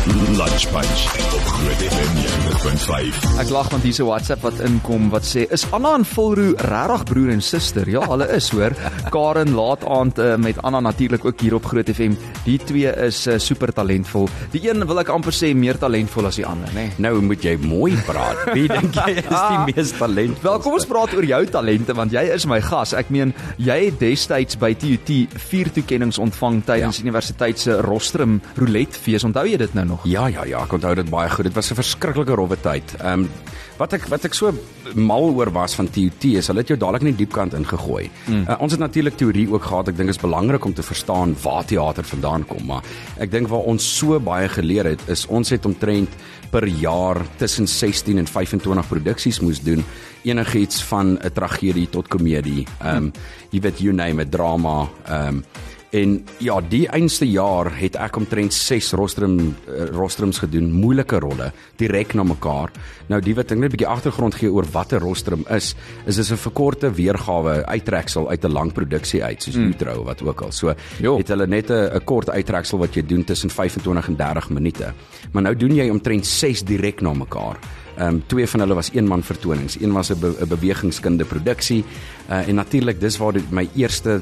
Lunch 0.09 0.65
Punch 0.71 1.01
op 1.35 1.45
Groot 1.53 1.81
FM 1.94 2.13
90.5. 2.17 3.17
Ek 3.41 3.50
lag 3.53 3.67
want 3.71 3.83
hierse 3.85 4.06
WhatsApp 4.07 4.41
wat 4.45 4.61
inkom 4.65 5.09
wat 5.13 5.25
sê 5.27 5.44
is 5.53 5.65
Anna 5.75 5.91
en 5.97 6.06
Volroo 6.07 6.56
regtig 6.69 7.03
broer 7.09 7.31
en 7.33 7.44
suster? 7.44 7.89
Ja, 7.91 8.01
hulle 8.09 8.25
is 8.33 8.47
hoor. 8.56 8.73
Karen 9.15 9.51
laat 9.57 9.83
aand 9.85 10.21
uh, 10.23 10.33
met 10.41 10.57
Anna 10.65 10.79
natuurlik 10.81 11.25
ook 11.27 11.44
hier 11.44 11.57
op 11.57 11.67
Groot 11.69 11.91
FM. 11.94 12.15
Die 12.45 12.57
twee 12.63 12.94
is 13.06 13.19
uh, 13.27 13.38
super 13.38 13.73
talentvol. 13.75 14.29
Die 14.56 14.63
een 14.65 14.88
wil 14.89 15.03
ek 15.03 15.11
amper 15.13 15.35
sê 15.35 15.51
meer 15.53 15.77
talentvol 15.81 16.31
as 16.31 16.39
die 16.39 16.47
ander, 16.47 16.71
nê. 16.73 16.88
Nee. 16.88 17.03
Nou 17.03 17.19
moet 17.25 17.45
jy 17.45 17.57
mooi 17.61 17.94
praat. 18.07 18.47
Wie 18.56 18.65
dink 18.75 18.95
jy 18.95 19.19
is 19.19 19.29
die 19.29 19.61
mees 19.69 19.94
talentvol? 20.00 20.45
Wel, 20.47 20.63
kom 20.65 20.79
ons 20.79 20.89
praat 20.89 21.13
oor 21.19 21.29
jou 21.35 21.41
talente 21.53 21.97
want 21.97 22.15
jy 22.15 22.25
is 22.33 22.47
my 22.50 22.61
gas. 22.65 22.95
Ek 22.97 23.11
meen, 23.13 23.35
jy 23.61 23.77
het 23.89 24.01
destyds 24.01 24.57
by 24.61 24.71
TUT 24.79 25.13
vier 25.50 25.73
toekenninge 25.75 26.17
ontvang 26.23 26.63
tydens 26.71 27.03
ja. 27.03 27.07
universiteit 27.07 27.61
se 27.61 27.77
rostrum 27.85 28.39
roulette 28.57 28.97
fees. 28.97 29.27
Onthou 29.27 29.45
jy 29.50 29.59
dit 29.61 29.77
nou 29.77 29.85
nog? 29.94 29.98
Ja, 30.07 30.27
ja, 30.27 30.45
ja, 30.47 30.63
ek 30.63 30.73
onthou 30.77 30.93
dit 30.95 31.09
baie 31.11 31.29
goed. 31.29 31.49
Dit 31.49 31.55
was 31.55 31.71
'n 31.71 31.75
verskriklike 31.75 32.35
rowwe 32.35 32.57
tyd. 32.61 32.95
Ehm 32.99 33.23
um, 33.25 33.29
wat 33.77 33.93
ek 33.93 34.07
wat 34.11 34.25
ek 34.25 34.33
so 34.33 34.51
mal 34.95 35.31
oor 35.31 35.51
was 35.51 35.75
van 35.75 35.89
TUT 35.89 36.23
is 36.23 36.47
hulle 36.47 36.59
het 36.59 36.67
jou 36.67 36.77
dadelik 36.77 37.01
net 37.01 37.17
diepkant 37.17 37.53
ingegooi. 37.53 38.09
Mm. 38.27 38.45
Uh, 38.47 38.55
ons 38.59 38.71
het 38.71 38.79
natuurlik 38.79 39.15
teorie 39.17 39.47
ook 39.51 39.63
gehad. 39.63 39.87
Ek 39.87 39.97
dink 39.97 40.07
dit 40.11 40.15
is 40.15 40.21
belangrik 40.21 40.65
om 40.65 40.73
te 40.73 40.83
verstaan 40.83 41.35
waar 41.43 41.65
teater 41.65 42.03
vandaan 42.03 42.45
kom, 42.45 42.65
maar 42.65 42.83
ek 43.19 43.31
dink 43.31 43.47
waar 43.47 43.63
ons 43.63 43.97
so 43.97 44.19
baie 44.19 44.49
geleer 44.49 44.85
het 44.85 45.01
is 45.07 45.25
ons 45.27 45.49
het 45.49 45.65
omtrent 45.65 46.09
per 46.51 46.67
jaar 46.67 47.21
tussen 47.37 47.67
16 47.67 48.17
en 48.17 48.27
25 48.27 48.87
produksies 48.87 49.39
moes 49.39 49.61
doen 49.61 49.83
enigiets 50.23 50.83
van 50.83 51.17
'n 51.17 51.31
tragedie 51.33 51.89
tot 51.89 52.07
komedie. 52.07 52.67
Ehm 52.81 52.95
um, 52.95 53.03
mm. 53.03 53.11
jy 53.51 53.59
weet 53.61 53.79
you 53.79 53.93
name 53.93 54.21
it 54.21 54.31
drama 54.31 54.89
ehm 55.07 55.27
um, 55.27 55.43
En 55.89 56.19
ja, 56.38 56.59
die 56.62 56.83
einste 56.94 57.25
jaar 57.25 57.71
het 57.74 57.95
ek 57.97 58.18
omtrent 58.19 58.53
6 58.53 58.91
rostrum 59.00 59.39
uh, 59.41 59.88
rostrums 59.95 60.38
gedoen, 60.44 60.68
moeilike 60.69 61.18
rolle, 61.24 61.47
direk 61.81 62.13
na 62.13 62.24
mekaar. 62.30 62.69
Nou 63.09 63.18
die 63.25 63.33
wat 63.33 63.50
ek 63.56 63.57
net 63.57 63.71
'n 63.71 63.74
bietjie 63.74 63.89
agtergrond 63.89 64.36
gee 64.38 64.51
oor 64.53 64.68
wat 64.69 64.94
'n 64.94 65.01
rostrum 65.01 65.45
is, 65.50 65.74
is 66.06 66.15
dit 66.15 66.30
'n 66.30 66.38
verkorte 66.38 66.94
weergawe 66.94 67.65
uittreksel 67.65 68.30
uit 68.30 68.45
'n 68.45 68.51
lang 68.51 68.71
produksie 68.71 69.24
uit, 69.24 69.41
soos 69.41 69.56
mm. 69.56 69.69
Utro 69.69 70.03
wat 70.03 70.21
ook 70.21 70.41
al. 70.41 70.51
So 70.51 70.75
jo. 71.01 71.18
het 71.18 71.27
hulle 71.27 71.47
net 71.47 71.71
'n 71.71 72.03
kort 72.06 72.30
uittreksel 72.30 72.77
wat 72.77 72.94
jy 72.94 73.01
doen 73.01 73.24
tussen 73.24 73.50
25 73.50 74.07
en 74.07 74.15
30 74.15 74.50
minute. 74.50 74.94
Maar 75.31 75.44
nou 75.44 75.56
doen 75.56 75.75
jy 75.75 75.89
omtrent 75.89 76.25
6 76.25 76.63
direk 76.63 77.01
na 77.01 77.13
mekaar. 77.13 77.57
Ehm 77.97 78.07
um, 78.07 78.24
twee 78.27 78.47
van 78.47 78.59
hulle 78.59 78.75
was 78.75 78.92
eenman 78.94 79.24
vertonings. 79.24 79.81
Een 79.81 79.92
was 79.92 80.12
'n 80.12 80.19
be 80.19 80.45
bewegingskunde 80.47 81.25
produksie 81.25 81.83
uh, 82.30 82.47
en 82.47 82.56
natuurlik 82.56 83.00
dis 83.00 83.18
waar 83.18 83.33
dit 83.33 83.51
my 83.51 83.69
eerste 83.75 84.21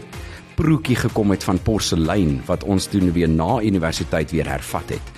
proetjie 0.57 0.97
gekom 1.07 1.31
het 1.35 1.45
van 1.45 1.59
porselein 1.61 2.39
wat 2.47 2.65
ons 2.65 2.89
doen 2.89 3.11
weer 3.13 3.29
na 3.29 3.61
universiteit 3.61 4.33
weer 4.33 4.49
hervat 4.49 4.97
het. 4.97 5.13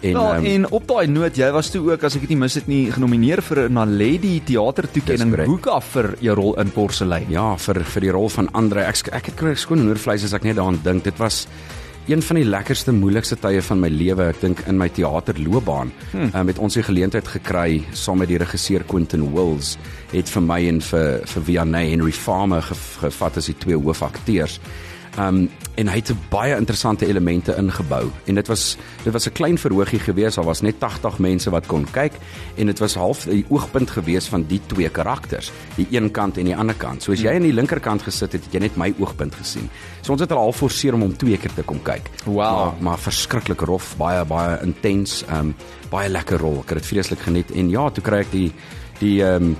En 0.00 0.14
ja, 0.14 0.36
um, 0.36 0.44
en 0.46 0.66
op 0.70 0.86
daai 0.86 1.08
noot, 1.10 1.36
jy 1.36 1.48
was 1.54 1.72
toe 1.74 1.82
ook 1.90 2.04
as 2.06 2.14
ek 2.14 2.22
dit 2.26 2.34
nie 2.34 2.42
mis 2.44 2.54
het 2.54 2.68
nie 2.70 2.84
genomineer 2.94 3.42
vir 3.42 3.64
'n 3.66 3.72
Naledi 3.74 4.38
teatertoekenning 4.46 5.34
Hoeka 5.46 5.80
vir 5.80 6.14
jou 6.20 6.34
rol 6.34 6.54
in 6.60 6.70
porselein. 6.70 7.26
Ja, 7.28 7.56
vir 7.56 7.82
vir 7.84 8.00
die 8.00 8.10
rol 8.14 8.28
van 8.28 8.48
Andre. 8.52 8.86
Ek 8.86 9.08
ek 9.12 9.26
het 9.26 9.34
kry 9.34 9.54
skoon 9.54 9.86
hoorvleis 9.86 10.24
as 10.24 10.32
ek 10.32 10.44
net 10.44 10.56
daaraan 10.56 10.80
dink. 10.82 11.04
Dit 11.04 11.18
was 11.18 11.46
een 12.08 12.22
van 12.22 12.38
die 12.40 12.46
lekkerste 12.48 12.92
moeilikste 12.92 13.36
tye 13.36 13.60
van 13.62 13.82
my 13.82 13.88
lewe, 13.92 14.30
ek 14.32 14.40
dink 14.40 14.62
in 14.70 14.78
my 14.80 14.88
teaterloopbaan. 14.96 15.90
Hmm. 16.14 16.30
Um, 16.32 16.46
met 16.48 16.58
ons 16.58 16.78
die 16.78 16.84
geleentheid 16.86 17.28
gekry 17.28 17.82
saam 17.92 18.22
met 18.22 18.30
die 18.32 18.38
regisseur 18.40 18.84
Quentin 18.88 19.26
Wills 19.34 19.74
het 20.14 20.30
vir 20.32 20.44
my 20.46 20.58
en 20.70 20.80
vir 20.80 21.20
vir 21.28 21.44
Vianney 21.50 21.90
Henry 21.92 22.14
Farmer 22.16 22.64
gevat 22.64 23.36
as 23.36 23.50
die 23.50 23.56
twee 23.60 23.76
hoofakteurs. 23.76 24.56
Um 25.18 25.48
en 25.78 25.86
hy 25.86 26.00
het 26.00 26.10
baie 26.26 26.56
interessante 26.58 27.06
elemente 27.06 27.54
ingebou. 27.54 28.08
En 28.26 28.34
dit 28.34 28.48
was 28.50 28.76
dit 29.04 29.12
was 29.12 29.28
'n 29.28 29.32
klein 29.32 29.58
verhoogie 29.58 29.98
gewees 29.98 30.34
daar 30.34 30.44
was 30.44 30.60
net 30.60 30.78
80 30.78 31.18
mense 31.18 31.50
wat 31.50 31.66
kon 31.66 31.86
kyk. 31.90 32.12
En 32.56 32.66
dit 32.66 32.78
was 32.78 32.94
half 32.94 33.24
die 33.24 33.46
oogpunt 33.48 33.90
gewees 33.90 34.26
van 34.26 34.44
die 34.46 34.60
twee 34.66 34.88
karakters. 34.88 35.52
Die 35.76 35.86
een 35.90 36.10
kant 36.10 36.38
en 36.38 36.44
die 36.44 36.56
ander 36.56 36.74
kant. 36.74 37.02
So 37.02 37.12
as 37.12 37.20
jy 37.20 37.34
aan 37.34 37.42
die 37.42 37.52
linkerkant 37.52 38.02
gesit 38.02 38.32
het 38.32 38.44
het 38.44 38.52
jy 38.52 38.58
net 38.58 38.76
my 38.76 38.94
oogpunt 38.98 39.34
gesien. 39.34 39.70
So 40.00 40.12
ons 40.12 40.20
het 40.20 40.32
al 40.32 40.38
half 40.38 40.56
forceer 40.56 40.94
om 40.94 41.00
hom 41.00 41.16
twee 41.16 41.36
keer 41.36 41.54
te 41.54 41.62
kom 41.62 41.82
kyk. 41.82 42.10
Wow 42.24 42.36
maar, 42.36 42.72
maar 42.80 42.98
verskriklik 42.98 43.60
rof. 43.60 43.96
Baie 43.96 44.24
baie 44.24 44.58
intens. 44.62 45.24
Um 45.30 45.54
baie 45.90 46.08
lekker 46.08 46.38
rol. 46.38 46.58
Ek 46.60 46.68
het 46.68 46.78
dit 46.78 46.86
vreeslik 46.86 47.18
geniet. 47.18 47.50
En 47.50 47.70
ja 47.70 47.90
toe 47.90 48.02
kry 48.02 48.18
ek 48.18 48.30
die 48.30 48.52
die 48.98 49.22
um 49.22 49.56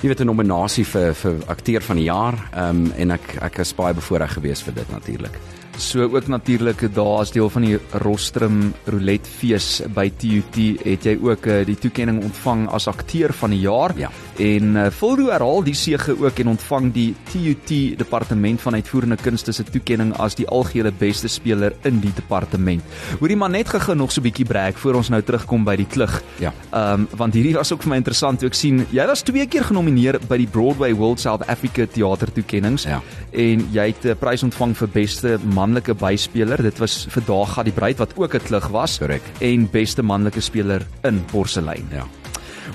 jy 0.00 0.08
weet 0.08 0.20
'n 0.20 0.26
nominasie 0.26 0.84
vir 0.84 1.14
vir 1.14 1.34
akteur 1.46 1.82
van 1.82 1.96
die 1.96 2.08
jaar. 2.08 2.34
Ehm 2.52 2.86
um, 2.86 2.92
en 2.96 3.10
ek 3.10 3.36
ek 3.42 3.58
is 3.58 3.74
baie 3.74 3.94
bevoorreg 3.94 4.32
geweest 4.32 4.62
vir 4.62 4.74
dit 4.74 4.90
natuurlik. 4.90 5.38
So 5.76 6.02
ook 6.02 6.28
natuurlik 6.28 6.94
daar 6.94 7.20
as 7.20 7.30
deel 7.32 7.48
van 7.48 7.62
die 7.62 7.78
Rostrum 7.92 8.74
Roulette 8.84 9.30
fees 9.30 9.82
by 9.94 10.10
TUT 10.10 10.56
het 10.84 11.04
jy 11.04 11.18
ook 11.22 11.46
uh, 11.46 11.64
die 11.64 11.76
toekenning 11.76 12.22
ontvang 12.22 12.68
as 12.68 12.86
akteur 12.86 13.32
van 13.32 13.50
die 13.50 13.60
jaar. 13.60 13.92
Ja. 13.96 14.10
En 14.40 14.76
uh, 14.76 14.86
Fuldo 14.94 15.28
herhaal 15.30 15.62
die 15.66 15.76
sege 15.76 16.14
ook 16.18 16.40
en 16.42 16.52
ontvang 16.54 16.88
die 16.94 17.08
TUT 17.30 17.70
Departement 18.00 18.60
van 18.64 18.78
Uitvoerende 18.78 19.18
Kunste 19.20 19.52
se 19.52 19.64
toekenning 19.68 20.14
as 20.22 20.36
die 20.38 20.46
algehele 20.48 20.92
beste 20.96 21.28
speler 21.28 21.76
in 21.88 22.00
die 22.00 22.12
departement. 22.16 22.84
Hoorie 23.20 23.36
maar 23.36 23.52
net 23.52 23.68
gou 23.68 23.94
nog 23.94 24.12
so 24.12 24.20
'n 24.20 24.24
bietjie 24.24 24.46
breek 24.46 24.78
voor 24.78 24.94
ons 24.94 25.10
nou 25.10 25.22
terugkom 25.22 25.64
by 25.64 25.76
die 25.76 25.86
klug. 25.86 26.22
Ja. 26.38 26.52
Ehm 26.72 27.00
um, 27.00 27.08
want 27.16 27.34
hierdie 27.34 27.54
was 27.54 27.72
ook 27.72 27.82
vir 27.82 27.90
my 27.90 27.96
interessant 27.96 28.38
toe 28.38 28.48
ek 28.48 28.54
sien 28.54 28.86
jy 28.90 29.06
was 29.06 29.22
twee 29.22 29.46
keer 29.46 29.64
genomineer 29.64 30.18
by 30.28 30.36
die 30.36 30.46
Broadway 30.46 30.94
World 30.94 31.20
South 31.20 31.46
Africa 31.48 31.86
Theater 31.86 32.32
toekennings 32.32 32.84
ja. 32.84 33.02
en 33.32 33.68
jy 33.72 33.86
het 33.86 34.04
'n 34.04 34.16
prys 34.16 34.42
ontvang 34.42 34.76
vir 34.76 34.88
beste 34.88 35.38
manlike 35.44 35.94
byspeler. 35.94 36.62
Dit 36.62 36.78
was 36.78 37.06
vir 37.10 37.22
Daag 37.26 37.62
die 37.64 37.72
Bruid 37.72 37.98
wat 37.98 38.16
ook 38.16 38.34
'n 38.34 38.46
klug 38.46 38.68
was. 38.68 38.98
Korrek. 38.98 39.22
En 39.40 39.68
beste 39.70 40.02
manlike 40.02 40.40
speler 40.40 40.86
in 41.02 41.24
porselein. 41.24 41.86
Ja. 41.92 42.19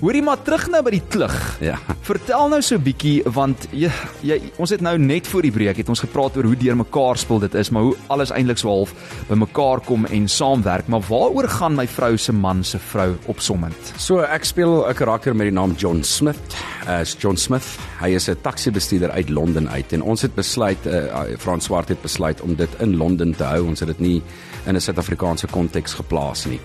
Hoorie 0.01 0.21
maar 0.21 0.41
terug 0.41 0.67
nou 0.69 0.81
by 0.83 0.91
die 0.91 1.03
klug. 1.09 1.35
Ja. 1.63 1.77
Vertel 2.01 2.49
nou 2.49 2.61
so 2.61 2.75
'n 2.75 2.83
bietjie 2.83 3.23
want 3.25 3.67
jy, 3.71 3.91
jy 4.21 4.41
ons 4.57 4.69
het 4.69 4.81
nou 4.81 4.97
net 4.97 5.27
voor 5.27 5.41
die 5.41 5.51
breek 5.51 5.77
het 5.77 5.89
ons 5.89 5.99
gepraat 5.99 6.37
oor 6.37 6.43
hoe 6.43 6.55
deurmekaar 6.55 7.17
speel 7.17 7.39
dit 7.39 7.55
is, 7.55 7.69
maar 7.69 7.83
hoe 7.83 7.95
alles 8.07 8.31
eintlik 8.31 8.57
so 8.57 8.69
half 8.69 8.93
bymekaar 9.27 9.79
kom 9.79 10.05
en 10.05 10.27
saamwerk. 10.27 10.87
Maar 10.87 11.01
waaroor 11.07 11.47
gaan 11.47 11.75
my 11.75 11.87
vrou 11.87 12.17
se 12.17 12.33
man 12.33 12.63
se 12.63 12.79
vrou 12.79 13.15
opsommend? 13.25 13.93
So 13.97 14.19
ek 14.19 14.43
speel 14.43 14.87
'n 14.87 14.93
karakter 14.93 15.35
met 15.35 15.47
die 15.47 15.53
naam 15.53 15.73
John 15.77 16.03
Smith. 16.03 16.55
As 16.87 17.15
uh, 17.15 17.19
John 17.19 17.35
Smith, 17.35 17.65
hy 18.01 18.15
is 18.15 18.29
'n 18.29 18.37
taxi-bestuurder 18.41 19.11
uit 19.11 19.29
Londen 19.29 19.69
uit 19.69 19.93
en 19.93 20.01
ons 20.01 20.21
het 20.21 20.35
besluit 20.35 20.85
uh, 20.85 21.37
Frans 21.37 21.65
Swart 21.65 21.89
het 21.89 22.01
besluit 22.01 22.41
om 22.41 22.55
dit 22.55 22.69
in 22.79 22.97
Londen 22.97 23.35
te 23.35 23.43
hou. 23.43 23.65
Ons 23.67 23.79
het 23.79 23.87
dit 23.87 23.99
nie 23.99 24.21
in 24.65 24.75
'n 24.75 24.81
Suid-Afrikaanse 24.81 25.47
konteks 25.47 25.93
geplaas 25.93 26.45
nie. 26.45 26.59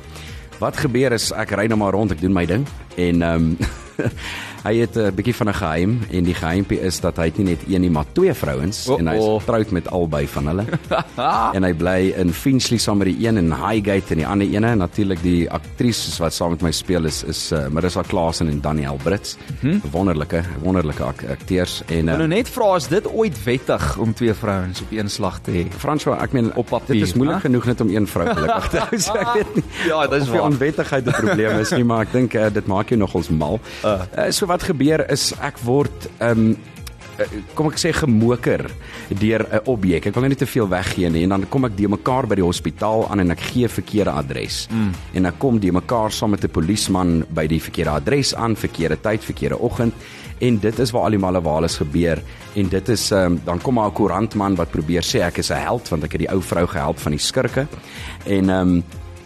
Wat 0.60 0.76
gebeur 0.76 1.14
is 1.16 1.30
ek 1.32 1.54
ry 1.56 1.64
nou 1.72 1.78
maar 1.80 1.94
rond, 1.96 2.12
ek 2.12 2.20
doen 2.20 2.34
my 2.36 2.44
ding 2.44 2.66
en 3.00 3.22
ehm 3.24 3.46
um, 3.48 3.54
hy 4.66 4.74
het 4.82 4.96
'n 4.96 5.14
bietjie 5.14 5.34
van 5.34 5.48
'n 5.48 5.54
geheim 5.54 5.98
en 6.10 6.24
die 6.24 6.34
geheimpie 6.34 6.80
is 6.80 7.00
dat 7.00 7.16
hy 7.16 7.24
het 7.24 7.38
nie 7.38 7.46
net 7.46 7.62
een 7.68 7.80
nie 7.80 7.90
maar 7.90 8.04
twee 8.12 8.34
vrouens 8.34 8.88
oh, 8.88 8.98
en 8.98 9.06
hy 9.06 9.16
is 9.16 9.24
getroud 9.40 9.70
met 9.70 9.90
albei 9.90 10.26
van 10.26 10.46
hulle. 10.46 10.64
en 11.56 11.64
hy 11.64 11.72
bly 11.72 12.14
in 12.16 12.32
Finchley 12.32 12.78
saam 12.78 12.98
met 12.98 13.08
die 13.08 13.26
een 13.26 13.36
en 13.36 13.52
Highgate 13.52 14.14
en 14.14 14.22
die 14.22 14.26
ander 14.26 14.46
ene 14.46 14.74
natuurlik 14.74 15.22
die 15.22 15.50
aktrises 15.50 16.18
wat 16.18 16.34
saam 16.34 16.50
met 16.50 16.62
my 16.62 16.72
speel 16.72 17.04
is 17.04 17.22
is 17.24 17.52
uh, 17.52 17.66
Marissa 17.68 18.02
Klasen 18.02 18.48
en 18.48 18.60
Danielle 18.60 18.98
Brits. 19.02 19.36
Hmm? 19.60 19.80
Wonderlike 19.90 20.42
wonderlike 20.62 21.02
ak 21.02 21.24
akteurs 21.30 21.82
en 21.88 22.08
uh, 22.08 22.16
nou 22.16 22.28
net 22.28 22.48
vra 22.48 22.74
as 22.74 22.88
dit 22.88 23.06
ooit 23.06 23.44
wettig 23.44 23.96
om 23.98 24.14
twee 24.14 24.34
vrouens 24.34 24.80
op 24.80 24.92
een 24.92 25.10
slag 25.10 25.40
te 25.40 25.50
hê. 25.50 25.66
François, 25.78 26.20
ek 26.22 26.32
meen 26.32 26.52
op 26.54 26.68
papier. 26.68 27.00
Dit 27.00 27.08
is 27.08 27.14
moeilik 27.14 27.40
ha? 27.40 27.46
genoeg 27.48 27.64
net 27.72 27.80
om 27.80 27.88
een 27.88 28.06
vrou 28.06 28.28
gelukkig 28.28 28.68
te 28.68 28.78
hou. 28.84 28.98
so 28.98 29.16
ek 29.18 29.32
weet 29.34 29.54
nie. 29.54 29.64
Ja, 29.88 30.06
dit 30.06 30.22
is 30.22 30.28
waar. 30.28 30.46
Onwettigheid 30.50 31.06
'n 31.06 31.16
probleem 31.24 31.58
is 31.60 31.70
nie, 31.70 31.84
maar 31.84 32.06
ek 32.06 32.12
dink 32.12 32.34
uh, 32.34 32.46
dit 32.52 32.66
maak 32.66 32.88
jou 32.88 33.00
nogals 33.00 33.28
mal. 33.28 33.60
Uh. 33.84 33.89
Uh, 33.98 34.30
so 34.30 34.46
wat 34.46 34.62
gebeur 34.62 35.04
is 35.10 35.32
ek 35.40 35.58
word 35.64 36.10
um, 36.20 36.56
kom 37.54 37.68
ek 37.70 37.80
sê 37.80 37.92
gemoker 37.94 38.64
deur 39.20 39.42
'n 39.44 39.60
objek. 39.66 40.06
Ek 40.06 40.14
wil 40.14 40.28
nie 40.28 40.38
te 40.38 40.46
veel 40.46 40.68
weggee 40.68 41.10
nie 41.10 41.24
en 41.24 41.34
dan 41.34 41.48
kom 41.48 41.64
ek 41.64 41.76
die 41.76 41.88
mekaar 41.88 42.26
by 42.26 42.36
die 42.36 42.46
hospitaal 42.46 43.08
aan 43.10 43.20
en 43.20 43.30
ek 43.30 43.40
gee 43.52 43.68
verkeerde 43.68 44.10
adres. 44.10 44.68
Mm. 44.70 44.92
En 45.14 45.22
dan 45.22 45.38
kom 45.38 45.58
die 45.58 45.72
mekaar 45.72 46.10
saam 46.10 46.30
met 46.30 46.44
'n 46.44 46.48
polisieman 46.48 47.24
by 47.28 47.46
die 47.46 47.60
verkeerde 47.60 47.90
adres 47.90 48.34
aan, 48.34 48.56
verkeerde 48.56 49.00
tyd, 49.00 49.24
verkeerde 49.24 49.58
oggend 49.58 49.94
en 50.40 50.58
dit 50.58 50.78
is 50.78 50.90
waar 50.90 51.04
al 51.04 51.10
die 51.10 51.18
malewales 51.18 51.76
gebeur 51.76 52.22
en 52.54 52.68
dit 52.68 52.88
is 52.88 53.10
um, 53.10 53.40
dan 53.44 53.60
kom 53.60 53.74
maar 53.74 53.90
'n 53.90 53.94
koerantman 53.94 54.56
wat 54.56 54.70
probeer 54.70 55.02
sê 55.02 55.20
ek 55.20 55.38
is 55.38 55.50
'n 55.50 55.60
held 55.60 55.88
want 55.88 56.04
ek 56.04 56.12
het 56.12 56.20
die 56.20 56.32
ou 56.32 56.40
vrou 56.40 56.66
gehelp 56.66 56.98
van 56.98 57.12
die 57.12 57.20
skurke. 57.20 57.66
En 58.26 58.48
um, 58.48 58.84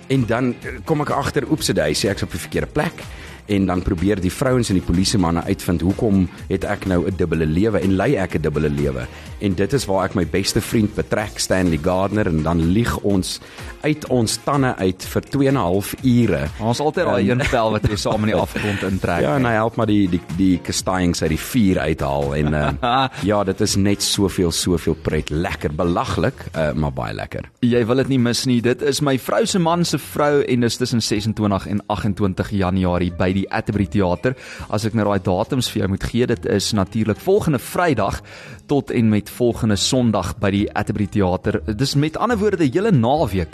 en 0.08 0.26
dan 0.26 0.54
kom 0.84 1.00
ek 1.00 1.10
agter 1.10 1.50
oepsie, 1.50 1.74
hy 1.80 1.94
sê 1.94 2.10
ek's 2.10 2.22
op 2.22 2.30
die 2.30 2.40
verkeerde 2.40 2.72
plek 2.72 3.04
en 3.46 3.66
dan 3.66 3.82
probeer 3.82 4.20
die 4.20 4.32
vrouens 4.32 4.68
en 4.68 4.78
die 4.78 4.86
polisie 4.86 5.18
manne 5.18 5.42
uitvind 5.44 5.80
hoekom 5.84 6.28
het 6.48 6.64
ek 6.64 6.86
nou 6.86 7.06
'n 7.06 7.16
dubbele 7.16 7.46
lewe 7.46 7.80
en 7.80 7.96
lei 7.96 8.14
ek 8.16 8.34
'n 8.34 8.42
dubbele 8.42 8.70
lewe? 8.70 9.06
En 9.40 9.54
dit 9.54 9.72
is 9.72 9.84
waar 9.84 10.04
ek 10.04 10.14
my 10.14 10.26
beste 10.26 10.60
vriend 10.60 10.94
betrek 10.94 11.38
Stanley 11.38 11.78
Gardner 11.82 12.26
en 12.26 12.42
dan 12.42 12.60
lieg 12.72 12.98
ons 12.98 13.40
uit 13.84 14.06
ons 14.08 14.38
tande 14.44 14.76
uit 14.76 15.04
vir 15.12 15.22
2 15.22 15.48
en 15.48 15.54
'n 15.54 15.56
half 15.56 15.94
ure. 16.02 16.48
Ons 16.60 16.80
altyd 16.80 17.04
daai 17.04 17.30
een 17.30 17.44
vel 17.44 17.70
wat 17.70 17.88
jy 17.88 17.96
saam 17.96 18.24
in 18.24 18.32
die 18.32 18.40
afgrond 18.40 18.82
intrek. 18.82 19.20
Ja 19.20 19.36
en 19.36 19.44
hy 19.44 19.52
help 19.52 19.76
maar 19.76 19.86
die 19.86 20.08
die 20.08 20.20
die 20.36 20.58
kastanjings 20.58 21.22
uit 21.22 21.30
die 21.34 21.40
vuur 21.40 21.78
uithaal 21.78 22.34
en 22.34 22.54
uh, 22.54 23.06
ja 23.30 23.44
dit 23.44 23.60
is 23.60 23.76
net 23.76 24.02
soveel 24.02 24.52
soveel 24.52 24.94
pret. 24.94 25.30
Lekker 25.30 25.74
belaglik 25.74 26.46
uh, 26.56 26.72
maar 26.72 26.92
baie 26.92 27.14
lekker. 27.14 27.50
Jy 27.60 27.84
wil 27.86 27.96
dit 27.96 28.08
nie 28.08 28.18
mis 28.18 28.44
nie. 28.44 28.60
Dit 28.60 28.82
is 28.82 29.00
my 29.00 29.18
vrou 29.18 29.44
se 29.46 29.58
man 29.58 29.84
se 29.84 29.98
vrou 29.98 30.42
en 30.42 30.60
dis 30.60 30.76
tussen 30.76 31.02
26 31.02 31.66
en 31.66 31.82
28 31.86 32.50
Januarie 32.50 33.12
by 33.12 33.32
die 33.34 33.46
Atterbury 33.50 33.86
Theater. 33.90 34.36
As 34.68 34.86
ek 34.88 34.96
nou 34.96 35.06
daai 35.08 35.22
datums 35.24 35.70
vir 35.72 35.84
jou 35.84 35.92
moet 35.94 36.08
gee, 36.10 36.28
dit 36.30 36.48
is 36.50 36.72
natuurlik 36.76 37.20
volgende 37.22 37.60
Vrydag 37.62 38.22
tot 38.66 38.90
en 38.90 39.08
met 39.08 39.30
volgende 39.30 39.76
Sondag 39.76 40.38
by 40.40 40.50
die 40.54 40.72
Atterbury 40.72 41.06
Theater. 41.06 41.62
Dis 41.76 41.94
met 41.94 42.16
ander 42.16 42.38
woorde 42.38 42.64
hele 42.64 42.90
naweek 42.92 43.48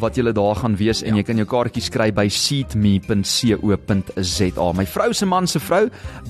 wat 0.00 0.16
jy 0.16 0.32
daar 0.36 0.56
gaan 0.56 0.76
wees 0.76 1.02
en 1.02 1.14
ja. 1.14 1.16
jy 1.20 1.24
kan 1.28 1.36
jou 1.40 1.46
kaartjies 1.48 1.90
kry 1.92 2.12
by 2.14 2.28
seatme.co.za. 2.32 3.12
My 4.76 4.86
vrou 4.86 5.12
se 5.14 5.26
man 5.26 5.46
se 5.46 5.60
vrou 5.62 5.88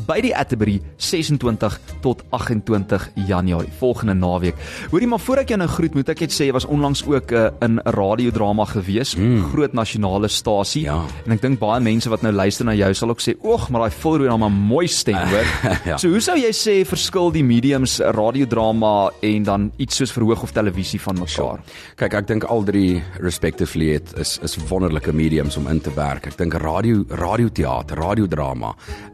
by 0.09 0.21
die 0.25 0.37
Atterbury 0.37 0.81
26 0.97 1.81
tot 2.05 2.23
28 2.31 3.11
Januarie 3.29 3.73
volgende 3.79 4.15
naweek. 4.15 4.55
Hoorie 4.91 5.09
maar 5.09 5.21
voor 5.23 5.39
ek 5.43 5.49
jou 5.55 5.59
nou 5.61 5.71
groet, 5.71 5.95
moet 5.97 6.09
ek 6.13 6.21
net 6.27 6.33
sê 6.35 6.45
jy 6.49 6.55
was 6.57 6.69
onlangs 6.69 7.03
ook 7.07 7.33
uh, 7.33 7.49
in 7.65 7.77
'n 7.77 7.81
radiodrama 7.97 8.65
gewees, 8.65 9.17
mm. 9.17 9.51
groot 9.53 9.73
nasionale 9.73 10.29
stasie. 10.29 10.85
Ja. 10.85 11.05
En 11.27 11.33
ek 11.33 11.43
dink 11.43 11.59
baie 11.59 11.81
mense 11.81 12.09
wat 12.09 12.23
nou 12.23 12.33
luister 12.33 12.65
na 12.65 12.75
jou 12.75 12.95
sal 12.95 13.11
ook 13.11 13.21
sê, 13.21 13.35
"Oeg, 13.43 13.71
maar 13.71 13.81
daai 13.81 13.91
Fulrooi 13.91 14.31
het 14.31 14.41
'n 14.41 14.53
mooi 14.53 14.87
stem, 14.89 15.17
hoor." 15.17 15.45
ja. 15.91 15.97
So 15.97 16.09
hoe 16.09 16.21
sou 16.21 16.37
jy 16.37 16.53
sê 16.53 16.85
verskil 16.87 17.33
die 17.33 17.45
mediums 17.45 18.01
radiodrama 18.27 19.11
en 19.21 19.47
dan 19.47 19.71
iets 19.83 20.01
soos 20.01 20.13
verhoog 20.15 20.43
of 20.43 20.53
televisie 20.53 21.01
van 21.01 21.19
mekaar? 21.21 21.61
Sure. 21.63 21.95
Kyk, 22.01 22.15
ek 22.21 22.29
dink 22.29 22.47
al 22.51 22.65
drie 22.67 23.03
respectively 23.23 23.93
het 23.97 24.13
is 24.21 24.37
is 24.47 24.57
wonderlike 24.69 25.13
mediums 25.15 25.57
om 25.57 25.69
in 25.71 25.81
te 25.81 25.93
werk. 25.95 26.27
Ek 26.27 26.39
dink 26.39 26.57
radio 26.63 27.05
radioteater, 27.09 27.99
radiodrama, 28.01 28.73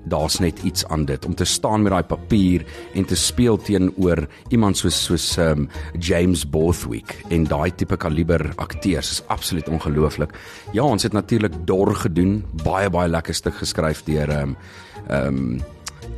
daar's 0.08 0.38
net 0.42 0.62
iets 0.66 0.86
aan 0.92 1.04
dit 1.08 1.24
om 1.28 1.34
te 1.34 1.46
staan 1.48 1.84
met 1.84 1.92
daai 1.92 2.08
papier 2.08 2.64
en 2.94 3.06
te 3.08 3.18
speel 3.18 3.58
teenoor 3.58 4.24
iemand 4.50 4.78
soos 4.78 4.98
soos 5.08 5.28
um, 5.42 5.68
James 5.98 6.44
Borthwick 6.48 7.18
en 7.30 7.46
daai 7.50 7.70
tipe 7.76 7.96
kaliber 7.96 8.48
akteurs 8.56 9.12
is 9.16 9.22
absoluut 9.32 9.68
ongelooflik. 9.68 10.34
Ja, 10.72 10.84
ons 10.84 11.02
het 11.02 11.12
natuurlik 11.12 11.54
dor 11.68 11.94
gedoen, 12.04 12.42
baie 12.64 12.90
baie 12.90 13.10
lekker 13.10 13.36
stuk 13.36 13.60
geskryf 13.60 14.04
deur 14.08 14.30
ehm 14.30 14.56
um, 14.56 14.58
ehm 15.08 15.38
um, 15.44 15.62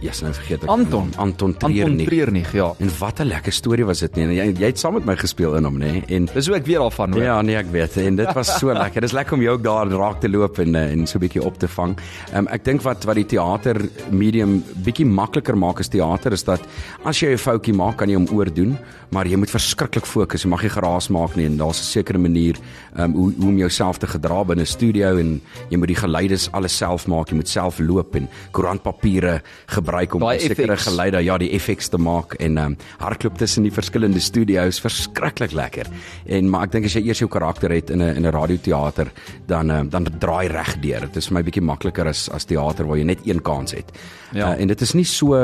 Ja, 0.00 0.10
yes, 0.10 0.20
nou 0.20 0.32
vergeet 0.36 0.62
ek. 0.62 0.68
Anton, 0.68 1.12
Anton 1.16 1.54
Treurnig. 1.56 1.84
Anton 1.84 2.06
Treurnig, 2.06 2.52
ja. 2.52 2.74
En 2.78 2.90
wat 2.98 3.20
'n 3.20 3.24
lekker 3.26 3.52
storie 3.52 3.84
was 3.84 4.00
dit 4.00 4.16
nie. 4.16 4.26
Jy 4.36 4.54
jy 4.58 4.66
het 4.66 4.78
saam 4.78 4.94
met 4.94 5.04
my 5.04 5.16
gespeel 5.16 5.56
in 5.56 5.64
hom, 5.64 5.78
nê? 5.78 6.02
En 6.08 6.26
dis 6.26 6.46
hoe 6.46 6.56
ek 6.56 6.66
weer 6.66 6.78
daarvan 6.78 7.12
hoor. 7.12 7.22
Ja, 7.22 7.42
nee, 7.42 7.56
ek 7.56 7.70
weet. 7.72 7.96
En 7.96 8.16
dit 8.16 8.32
was 8.32 8.58
so 8.58 8.72
lekker. 8.72 9.00
Dis 9.00 9.12
lekker 9.12 9.34
om 9.34 9.42
jou 9.42 9.54
ook 9.54 9.62
daar 9.62 9.88
raak 9.88 10.20
te 10.20 10.28
loop 10.28 10.58
en 10.58 10.74
eh, 10.74 10.92
en 10.92 11.06
so 11.06 11.18
'n 11.18 11.20
bietjie 11.20 11.42
op 11.42 11.58
te 11.58 11.68
vang. 11.68 11.96
Ehm 12.32 12.38
um, 12.38 12.46
ek 12.48 12.64
dink 12.64 12.82
wat 12.82 13.04
wat 13.04 13.14
die 13.14 13.26
teater 13.26 13.88
medium 14.10 14.62
bietjie 14.84 15.06
makliker 15.06 15.56
maak 15.56 15.78
as 15.80 15.88
teater 15.88 16.32
is 16.32 16.44
dat 16.44 16.60
as 17.04 17.20
jy 17.20 17.32
'n 17.32 17.38
foutjie 17.38 17.74
maak, 17.74 17.96
kan 17.96 18.08
jy 18.08 18.14
hom 18.14 18.28
oordoen, 18.32 18.78
maar 19.10 19.26
jy 19.26 19.36
moet 19.36 19.50
verskriklik 19.50 20.06
fokus. 20.06 20.42
Jy 20.42 20.48
mag 20.50 20.62
nie 20.62 20.70
geraas 20.70 21.08
maak 21.08 21.36
nie 21.36 21.46
en 21.46 21.56
daar's 21.56 21.80
'n 21.80 21.84
sekere 21.84 22.18
manier 22.18 22.56
ehm 22.96 23.04
um, 23.04 23.12
hoe 23.12 23.32
hoe 23.38 23.48
om 23.48 23.58
jouself 23.58 23.98
te 23.98 24.06
gedra 24.06 24.44
binne 24.44 24.62
'n 24.62 24.66
studio 24.66 25.16
en 25.16 25.40
jy 25.70 25.76
moet 25.78 25.88
die 25.88 25.96
geluides 25.96 26.50
alles 26.52 26.76
self 26.76 27.06
maak. 27.06 27.28
Jy 27.28 27.36
moet 27.36 27.48
self 27.48 27.78
loop 27.78 28.14
en 28.16 28.28
koerantpapiere 28.52 29.42
gebruik 29.84 30.14
om 30.16 30.24
sekere 30.40 30.76
geluide, 30.80 31.22
ja, 31.24 31.36
die 31.38 31.50
effekte 31.54 31.94
te 31.94 32.00
maak 32.00 32.34
en 32.40 32.58
ehm 32.58 32.74
um, 32.74 32.76
hardloop 32.98 33.38
tussen 33.38 33.66
die 33.66 33.72
verskillende 33.72 34.20
studio's 34.20 34.80
verskriklik 34.80 35.52
lekker. 35.52 35.90
En 36.26 36.48
maar 36.50 36.66
ek 36.68 36.72
dink 36.72 36.88
as 36.88 36.96
jy 36.96 37.04
eers 37.04 37.20
jou 37.22 37.28
karakter 37.30 37.70
het 37.74 37.90
in 37.90 38.02
'n 38.02 38.16
in 38.16 38.26
'n 38.26 38.32
radioteater, 38.32 39.12
dan 39.46 39.70
um, 39.70 39.88
dan 39.88 40.06
draai 40.18 40.48
reg 40.48 40.80
deur. 40.80 41.00
Dit 41.00 41.16
is 41.16 41.28
vir 41.28 41.34
my 41.34 41.42
bietjie 41.42 41.62
makliker 41.62 42.06
as 42.08 42.28
as 42.30 42.44
teater 42.44 42.86
waar 42.86 42.96
jy 42.96 43.04
net 43.04 43.26
een 43.26 43.42
kans 43.42 43.72
het. 43.72 43.92
Ja. 44.32 44.54
Uh, 44.54 44.60
en 44.60 44.68
dit 44.68 44.80
is 44.80 44.94
nie 44.94 45.04
so 45.04 45.34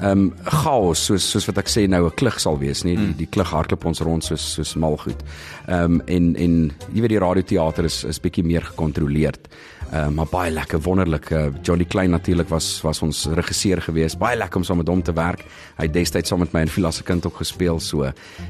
ehm 0.00 0.10
um, 0.10 0.32
chaos 0.44 1.04
soos 1.06 1.30
soos 1.30 1.46
wat 1.46 1.58
ek 1.58 1.68
sê 1.68 1.86
nou 1.88 2.06
'n 2.06 2.14
klug 2.14 2.40
sal 2.40 2.58
wees 2.58 2.84
nie. 2.84 2.96
Die, 2.96 3.06
mm. 3.06 3.16
die 3.16 3.26
klug 3.26 3.50
hardloop 3.50 3.84
ons 3.84 4.00
rond 4.00 4.24
soos 4.24 4.52
soos 4.54 4.74
mal 4.74 4.96
goed. 4.96 5.22
Ehm 5.66 5.84
um, 5.84 6.02
en 6.06 6.36
en 6.36 6.72
jy 6.92 7.00
weet 7.00 7.14
die 7.14 7.18
radioteater 7.18 7.84
is 7.84 8.04
is 8.04 8.20
bietjie 8.20 8.44
meer 8.44 8.62
gekontroleerd. 8.62 9.48
Uh, 9.92 10.08
maar 10.08 10.26
baie 10.30 10.50
lekker 10.50 10.80
wonderlik. 10.80 11.30
Uh, 11.30 11.46
Johnny 11.62 11.84
Klein 11.84 12.10
natuurlik 12.10 12.48
was 12.48 12.80
was 12.82 13.02
ons 13.02 13.26
regisseur 13.34 13.82
gewees. 13.82 14.16
Baie 14.18 14.36
lekker 14.36 14.56
om 14.56 14.64
saam 14.64 14.76
met 14.76 14.88
hom 14.88 15.02
te 15.02 15.12
werk. 15.12 15.44
Hy 15.76 15.88
het 15.88 15.94
destyds 15.94 16.28
saam 16.28 16.38
met 16.44 16.52
my 16.52 16.60
in 16.66 16.68
Villa 16.68 16.90
se 16.90 17.02
kind 17.02 17.26
ook 17.26 17.36
gespeel. 17.36 17.80
So 17.80 18.04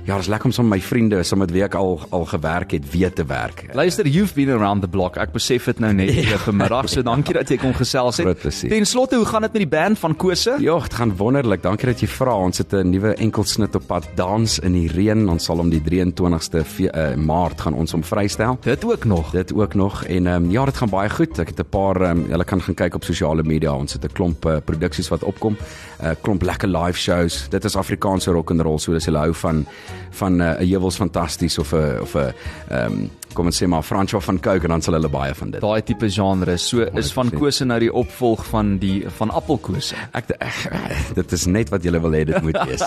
ja, 0.05 0.17
dis 0.17 0.27
lekker 0.27 0.51
om 0.51 0.53
saam 0.53 0.69
met 0.69 0.79
my 0.79 0.85
vriende, 0.85 1.23
saam 1.23 1.39
met 1.39 1.51
wie 1.51 1.65
ek 1.65 1.75
al 1.75 2.01
al 2.11 2.25
gewerk 2.25 2.73
het, 2.73 2.91
weer 2.91 3.13
te 3.13 3.25
werk. 3.25 3.67
Luister, 3.75 4.07
you've 4.07 4.35
been 4.35 4.51
around 4.51 4.83
the 4.83 4.89
block. 4.89 5.17
Ek 5.17 5.33
besef 5.33 5.65
dit 5.65 5.79
nou 5.79 5.93
net 5.93 6.11
hier 6.19 6.39
vanmiddag. 6.39 6.89
So 6.89 7.03
dankie 7.03 7.35
dat 7.35 7.49
jy 7.49 7.57
kom 7.57 7.75
gesels 7.75 8.19
het. 8.23 8.47
Ten 8.69 8.87
slotte, 8.87 9.17
hoe 9.17 9.27
gaan 9.27 9.43
dit 9.43 9.53
met 9.53 9.63
die 9.67 9.73
band 9.79 9.99
van 9.99 10.17
Kose? 10.17 10.57
Ja, 10.61 10.79
dit 10.81 10.95
gaan 10.95 11.17
wonderlik 11.17 11.37
wonderlik. 11.37 11.63
Dankie 11.63 11.91
dat 11.91 12.01
jy 12.01 12.09
vra. 12.09 12.35
Ons 12.37 12.59
het 12.59 12.73
'n 12.73 12.91
nuwe 12.91 13.15
enkelsnit 13.15 13.75
op 13.75 13.87
pad 13.87 14.07
dans 14.15 14.59
in 14.59 14.73
die 14.73 14.89
reën. 14.89 15.29
Ons 15.29 15.45
sal 15.45 15.59
om 15.59 15.71
die 15.71 15.81
23ste 15.81 16.65
uh, 16.65 17.15
Maart 17.15 17.61
gaan 17.61 17.75
ons 17.75 17.93
hom 17.93 18.03
vrystel. 18.03 18.59
Dit 18.63 18.85
ook 18.85 19.05
nog. 19.05 19.31
Dit 19.31 19.53
ook 19.53 19.75
nog 19.75 20.05
en 20.05 20.27
ehm 20.27 20.45
um, 20.45 20.51
ja, 20.51 20.65
dit 20.65 20.77
gaan 20.77 20.89
baie 20.89 21.11
goed. 21.11 21.26
Ek 21.39 21.49
het 21.49 21.61
'n 21.61 21.69
paar 21.71 22.01
ehm 22.01 22.19
um, 22.19 22.29
julle 22.29 22.45
kan 22.45 22.61
gaan 22.63 22.75
kyk 22.75 22.95
op 22.95 23.05
sosiale 23.05 23.43
media. 23.43 23.73
Ons 23.73 23.93
het 23.93 24.05
'n 24.05 24.13
klomp 24.13 24.47
uh, 24.47 24.57
produksies 24.65 25.09
wat 25.09 25.23
opkom. 25.23 25.57
'n 25.57 26.05
uh, 26.05 26.15
Klomp 26.23 26.43
lekker 26.43 26.69
live 26.69 26.99
shows. 26.99 27.49
Dit 27.49 27.65
is 27.65 27.77
Afrikaanse 27.77 28.31
rock 28.31 28.51
and 28.51 28.61
roll, 28.61 28.79
so 28.79 28.93
dis 28.93 29.05
hulle 29.05 29.19
hou 29.19 29.35
van 29.35 29.67
van 30.11 30.37
'n 30.37 30.41
uh, 30.41 30.59
Heuwels 30.59 30.97
fantasties 30.97 31.59
of 31.59 31.73
'n 31.73 32.01
of 32.01 32.15
'n 32.15 32.33
ehm 32.69 32.93
um, 32.93 33.11
kom 33.37 33.51
ons 33.51 33.59
sê 33.63 33.69
maar 33.71 33.85
Francois 33.87 34.25
van 34.25 34.39
Cooke 34.43 34.65
en 34.69 34.77
dan 34.77 34.85
sal 34.85 34.97
hulle 34.99 35.11
baie 35.13 35.35
van 35.37 35.53
dit. 35.53 35.61
Daai 35.63 35.83
tipe 35.87 36.09
genre. 36.13 36.57
So 36.61 36.87
is 36.97 37.13
van 37.15 37.31
Kose 37.35 37.67
nou 37.69 37.79
die 37.83 37.93
opvolg 37.93 38.45
van 38.51 38.77
die 38.83 39.05
van 39.19 39.33
Appelkose. 39.37 39.99
Ek 40.17 40.33
dit 41.17 41.37
is 41.37 41.47
net 41.51 41.71
wat 41.73 41.85
jy 41.85 41.95
wil 42.01 42.17
hê 42.17 42.25
dit 42.29 42.43
moet 42.45 42.59
wees. 42.69 42.85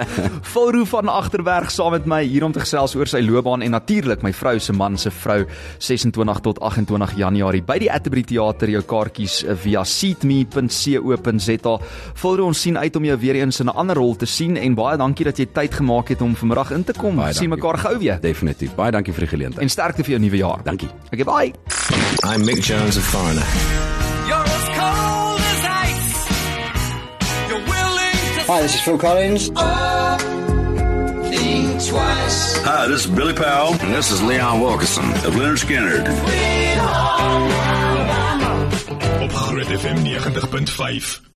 Volroo 0.54 0.88
van 0.88 1.10
agterwerk 1.12 1.70
saam 1.72 1.94
met 1.96 2.06
my 2.10 2.22
hier 2.24 2.44
om 2.46 2.52
te 2.54 2.62
gesels 2.64 2.94
oor 2.98 3.10
sy 3.10 3.20
loopbaan 3.24 3.64
en 3.66 3.74
natuurlik 3.76 4.24
my 4.26 4.32
vrou 4.36 4.56
se 4.60 4.72
man 4.76 4.98
se 5.00 5.12
vrou 5.12 5.44
26 5.78 6.42
tot 6.46 6.60
28 6.70 7.16
Januarie 7.20 7.62
by 7.66 7.78
die 7.82 7.90
Atterbury 7.92 8.24
Theater 8.26 8.70
jou 8.72 8.82
kaartjies 8.94 9.40
eh, 9.44 9.56
via 9.64 9.84
seatme.co.za. 9.84 11.74
Volroo 12.22 12.50
ons 12.50 12.60
sien 12.66 12.78
uit 12.78 12.96
om 12.96 13.04
jou 13.10 13.18
weer 13.20 13.40
eens 13.42 13.60
in 13.60 13.66
'n 13.66 13.76
ander 13.76 13.96
rol 13.96 14.16
te 14.16 14.26
sien 14.26 14.56
en 14.56 14.74
baie 14.74 14.96
dankie 14.96 15.24
dat 15.24 15.38
jy 15.38 15.46
tyd 15.52 15.74
gemaak 15.74 16.08
het 16.08 16.22
om 16.22 16.34
vanmiddag 16.36 16.70
in 16.70 16.84
te 16.84 16.92
kom. 16.92 17.20
Sien 17.32 17.50
mekaar 17.50 17.78
gou 17.78 17.98
weer. 17.98 18.20
Definitief. 18.20 18.74
Baie 18.74 18.90
dankie 18.92 19.12
vir 19.12 19.26
die 19.26 19.30
geleentheid. 19.36 19.62
En 19.62 19.68
sterkte 19.90 20.06
vir 20.06 20.18
jou 20.18 20.22
nuwe 20.22 20.36
jaar. 20.36 20.62
Dankie. 20.64 20.88
Okay, 21.12 21.24
bye. 21.24 21.52
I'm 22.22 22.44
Mick 22.44 22.62
Jones 22.62 22.96
of 22.96 23.04
Foreigner. 23.04 23.42
Hi, 28.46 28.62
this 28.62 28.74
is 28.74 28.80
Phil 28.80 28.98
Collins. 28.98 29.50
Hi, 32.64 32.86
this 32.88 33.04
is 33.04 33.10
Billy 33.10 33.34
Powell. 33.34 33.74
And 33.80 33.94
this 33.94 34.10
is 34.10 34.22
Leon 34.22 34.60
Wilkerson 34.60 35.04
of 35.26 35.36
Leonard 35.36 35.58
Skinner. 35.58 36.00
Op 39.20 39.32
Groot 39.32 39.66
FM 39.66 40.04
90.5. 40.04 41.20